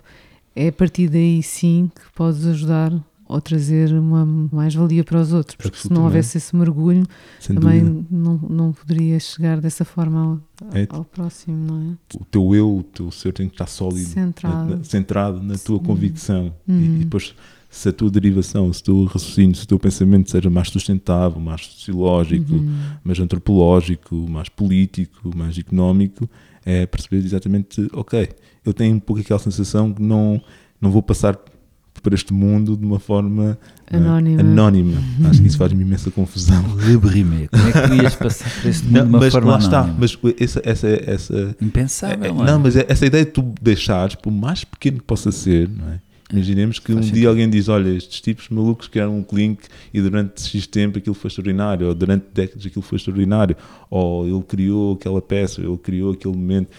[0.56, 2.92] é a partir daí sim que podes ajudar
[3.34, 7.04] ou trazer uma mais-valia para os outros, porque se não houvesse esse mergulho,
[7.40, 10.86] Sem também não, não poderia chegar dessa forma ao, é.
[10.88, 12.16] ao, próximo, não é?
[12.16, 15.80] O teu eu, o teu ser tem que estar sólido, centrado na, centrado na tua
[15.80, 16.80] convicção uhum.
[16.80, 17.34] e, e, depois
[17.72, 21.42] se a tua derivação, se o teu raciocínio, se o teu pensamento seja mais sustentável,
[21.42, 22.78] mais sociológico, uhum.
[23.04, 26.30] mais antropológico, mais político, mais económico,
[26.64, 28.30] é perceber exatamente, ok,
[28.64, 30.40] eu tenho um pouco aquela sensação que não,
[30.80, 31.36] não vou passar
[32.04, 33.58] para este mundo de uma forma
[33.90, 34.44] eh, anónima.
[34.44, 35.02] Uh, anónima.
[35.30, 36.62] Acho que isso faz-me imensa confusão.
[36.86, 37.48] Librimé.
[37.48, 39.58] Como é que tu ias passar para este mundo não, de uma mas forma lá
[39.58, 39.82] anónima?
[39.82, 42.26] está, mas essa, essa, essa impensável.
[42.26, 45.32] É, é, não, mas é, essa ideia de tu deixares, por mais pequeno que possa
[45.32, 46.00] ser, não é?
[46.32, 47.20] Imaginemos que Faz um sentido.
[47.20, 49.60] dia alguém diz: Olha, estes tipos malucos criaram um link
[49.94, 53.56] e durante X tempo aquilo foi extraordinário, ou durante décadas aquilo foi extraordinário,
[53.90, 56.70] ou ele criou aquela peça, ele criou aquele momento.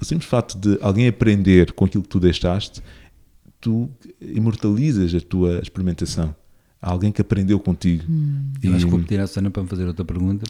[0.00, 2.80] O simples facto de alguém aprender com aquilo que tu deixaste
[3.64, 3.88] tu
[4.20, 6.34] imortalizas a tua experimentação.
[6.82, 8.04] Há alguém que aprendeu contigo.
[8.06, 8.52] Hum.
[8.62, 8.66] E...
[8.66, 10.44] Eu acho que vou pedir à Susana para me fazer outra pergunta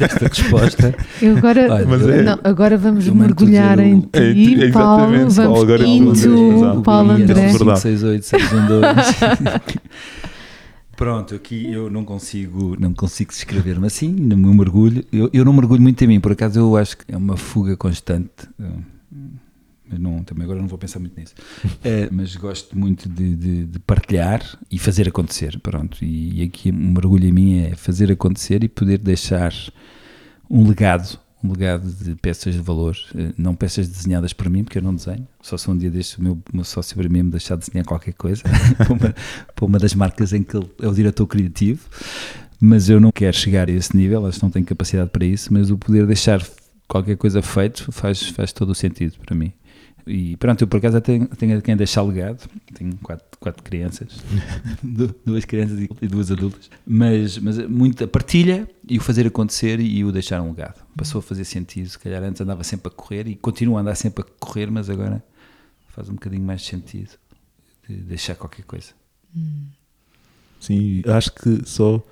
[0.00, 0.96] esta resposta.
[1.22, 2.22] Eu agora, Olha, é...
[2.24, 5.12] não, agora vamos mergulhar em ti, é, é Paulo.
[5.12, 7.52] Vamos agora into Paulo André.
[7.52, 8.26] 568
[10.96, 15.44] Pronto, aqui eu não consigo, não consigo descrever, mas sim, no meu mergulho, eu, eu
[15.44, 18.48] não mergulho muito em mim, por acaso eu acho que é uma fuga constante
[19.88, 21.34] mas não, também agora não vou pensar muito nisso.
[21.64, 26.04] uh, mas gosto muito de, de, de, partilhar e fazer acontecer, pronto.
[26.04, 29.52] E, e, aqui um mergulho em mim é fazer acontecer e poder deixar
[30.50, 34.78] um legado, um legado de peças de valor, uh, não peças desenhadas por mim, porque
[34.78, 35.26] eu não desenho.
[35.40, 38.14] Só se um dia deste o meu, meu sócio para mim me deixar desenhar qualquer
[38.14, 38.42] coisa
[38.76, 39.14] para, uma,
[39.54, 41.88] para uma das marcas em que ele é o diretor criativo.
[42.58, 45.70] Mas eu não quero chegar a esse nível, que não tenho capacidade para isso, mas
[45.70, 46.42] o poder deixar
[46.88, 49.52] qualquer coisa feito faz, faz todo o sentido para mim.
[50.06, 52.48] E pronto, eu por acaso tenho, tenho quem deixar legado.
[52.72, 54.22] Tenho quatro, quatro crianças,
[55.24, 56.70] duas crianças e duas adultas.
[56.86, 60.84] Mas, mas muita partilha e o fazer acontecer e o deixar um legado.
[60.96, 61.88] Passou a fazer sentido.
[61.88, 64.88] Se calhar antes andava sempre a correr e continuo a andar sempre a correr, mas
[64.88, 65.22] agora
[65.88, 67.10] faz um bocadinho mais sentido
[67.88, 68.92] de deixar qualquer coisa.
[70.60, 72.04] Sim, acho que só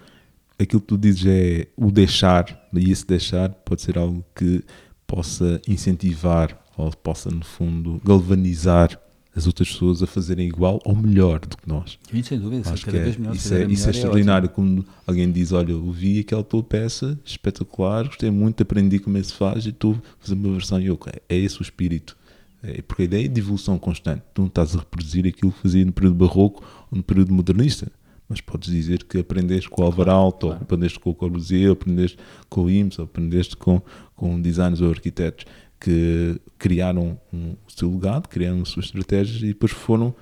[0.58, 4.64] aquilo que tu dizes é o deixar, e esse deixar pode ser algo que
[5.06, 8.98] possa incentivar ou possa, no fundo, galvanizar
[9.36, 11.98] as outras pessoas a fazerem igual ou melhor do que nós.
[12.10, 13.34] Sim, sem dúvida, Acho cada é, melhor.
[13.34, 14.46] Isso é, isso é, é extraordinário.
[14.46, 19.18] É como alguém diz: Olha, eu vi aquela tua peça, espetacular, gostei muito, aprendi como
[19.18, 20.80] é que se faz e estou a fazer uma versão.
[20.80, 20.98] E eu,
[21.28, 22.16] é esse o espírito.
[22.62, 24.22] É, porque a ideia é de evolução constante.
[24.32, 27.90] Tu não estás a reproduzir aquilo que fazia no período barroco ou no período modernista.
[28.26, 30.56] Mas podes dizer que aprendeste com o Álvaro Alto, claro.
[30.56, 32.16] ou aprendeste com o Corbusier, ou aprendeste
[32.48, 33.82] com o IMS, ou aprendeste com,
[34.16, 35.44] com designers ou arquitetos
[35.80, 40.14] que criaram um, o seu legado, criaram as suas estratégias e depois foram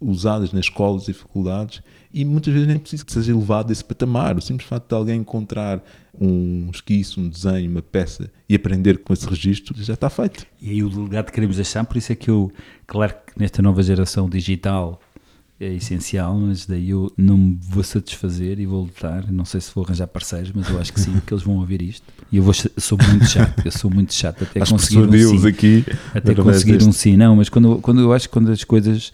[0.00, 1.82] usadas nas escolas e faculdades
[2.12, 4.36] e muitas vezes nem precisa que seja elevado esse patamar.
[4.36, 5.82] O simples facto de alguém encontrar
[6.18, 10.46] um esquiço, um desenho, uma peça e aprender com esse registro já está feito.
[10.60, 12.50] E aí o legado que queremos deixar, por isso é que eu,
[12.86, 15.00] claro que nesta nova geração digital
[15.60, 19.30] é essencial, mas daí eu não me vou satisfazer e vou lutar.
[19.30, 21.82] Não sei se vou arranjar parceiros, mas eu acho que sim, porque eles vão ouvir
[21.82, 22.04] isto.
[22.30, 25.48] E eu vou, sou muito chato, eu sou muito chato até conseguir um sim.
[25.48, 25.84] aqui
[26.14, 27.16] até conseguir um sim.
[27.16, 29.10] Não, mas quando, quando eu acho que quando as coisas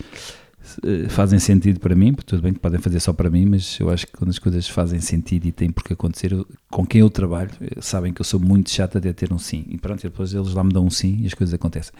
[1.09, 3.91] fazem sentido para mim, porque tudo bem que podem fazer só para mim, mas eu
[3.91, 7.01] acho que quando as coisas fazem sentido e têm por que acontecer, eu- com quem
[7.01, 9.65] eu trabalho, eh, sabem que eu sou muito chato até ter um sim.
[9.69, 11.93] E pronto, e depois eles lá me dão um sim e as coisas acontecem.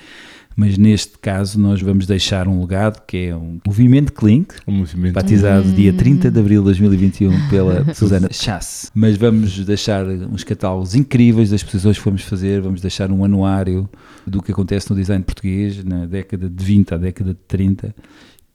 [0.57, 5.13] Mas neste caso, nós vamos deixar um legado que é um movimento Clink, Um movimento.
[5.15, 8.29] batizado dia 30 de abril de 2021 pela Susana Susana.
[8.33, 8.89] Chasse.
[8.95, 13.89] Mas vamos deixar uns catálogos incríveis das exposições que vamos fazer, vamos deixar um anuário
[14.27, 17.95] do que acontece no design português na década de 20 à década de 30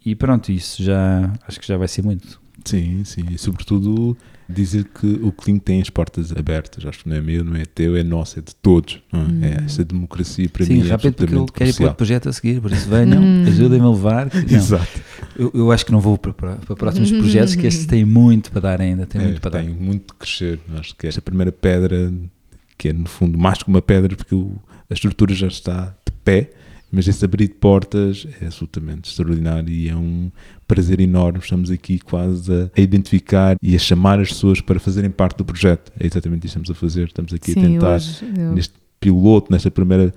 [0.06, 2.39] e pronto, isso já acho que já vai ser muito.
[2.66, 3.24] Sim, sim.
[3.32, 6.86] E sobretudo dizer que o Clink tem as portas abertas.
[6.86, 9.02] Acho que não é meu, não é teu, é nosso, é de todos.
[9.41, 9.47] é?
[9.47, 11.97] É esta democracia para Sim, mim é rápido porque eu absolutamente quero ir para outro
[11.97, 13.43] projeto a seguir, por isso venham, Hum.
[13.47, 14.30] ajudem-me a levar.
[14.30, 15.02] que- Exato.
[15.38, 18.52] eu, eu acho que não vou para, para, para próximos projetos, que estes têm muito
[18.52, 19.60] para dar ainda, têm É, muito para dar.
[19.64, 20.60] tem muito que crescer.
[20.78, 22.12] Acho que esta primeira pedra,
[22.78, 24.58] que é no fundo mais que uma pedra, porque o-
[24.89, 26.52] a estrutura já está de pé,
[26.92, 30.32] mas esse abrir de portas é absolutamente extraordinário e é um
[30.68, 31.40] prazer enorme.
[31.40, 35.46] Estamos aqui quase a, a identificar e a chamar as pessoas para fazerem parte do
[35.46, 35.92] projeto.
[36.00, 37.06] É exatamente isso que estamos a fazer.
[37.08, 40.14] Estamos aqui a Sim, tentar, hoje eu- neste piloto, nesta primeira.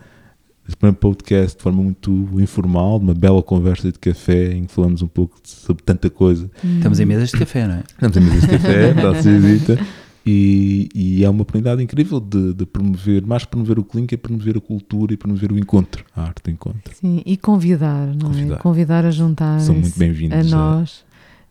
[0.64, 5.02] Neste primeiro podcast de forma muito informal, uma bela conversa de café em que falamos
[5.02, 7.80] um pouco de- sobre tanta coisa Estamos em mesas de café, não é?
[7.80, 9.78] Estamos em mesa de café, está a ser dita.
[10.24, 14.16] E, e é uma oportunidade incrível de, de promover, mais que promover o Clink, é
[14.16, 16.94] promover a cultura e promover o encontro, a arte do encontro.
[16.94, 18.54] Sim, e convidar, não Convidar.
[18.54, 18.58] é?
[18.58, 21.04] Convidar a juntarem São muito bem-vindos a a, nós.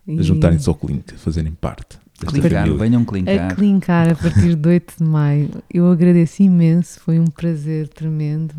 [0.08, 2.74] a e juntarem-se ao Clink, a fazerem parte família.
[2.74, 3.54] venham A clicar.
[3.56, 5.50] clincar a partir de 8 de maio.
[5.72, 8.54] Eu agradeço imenso, foi um prazer tremendo.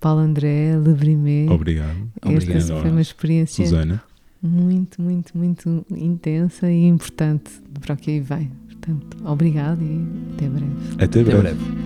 [0.00, 1.46] Paulo André, Lebrimé.
[1.50, 2.08] Obrigado.
[2.24, 2.56] Obrigado.
[2.56, 4.02] Esta foi uma experiência Susana.
[4.42, 7.50] muito, muito, muito intensa e importante
[7.80, 8.50] para o que aí vem.
[8.90, 10.72] Portanto, obrigado e até breve.
[10.98, 11.30] Até breve.
[11.30, 11.80] Até breve.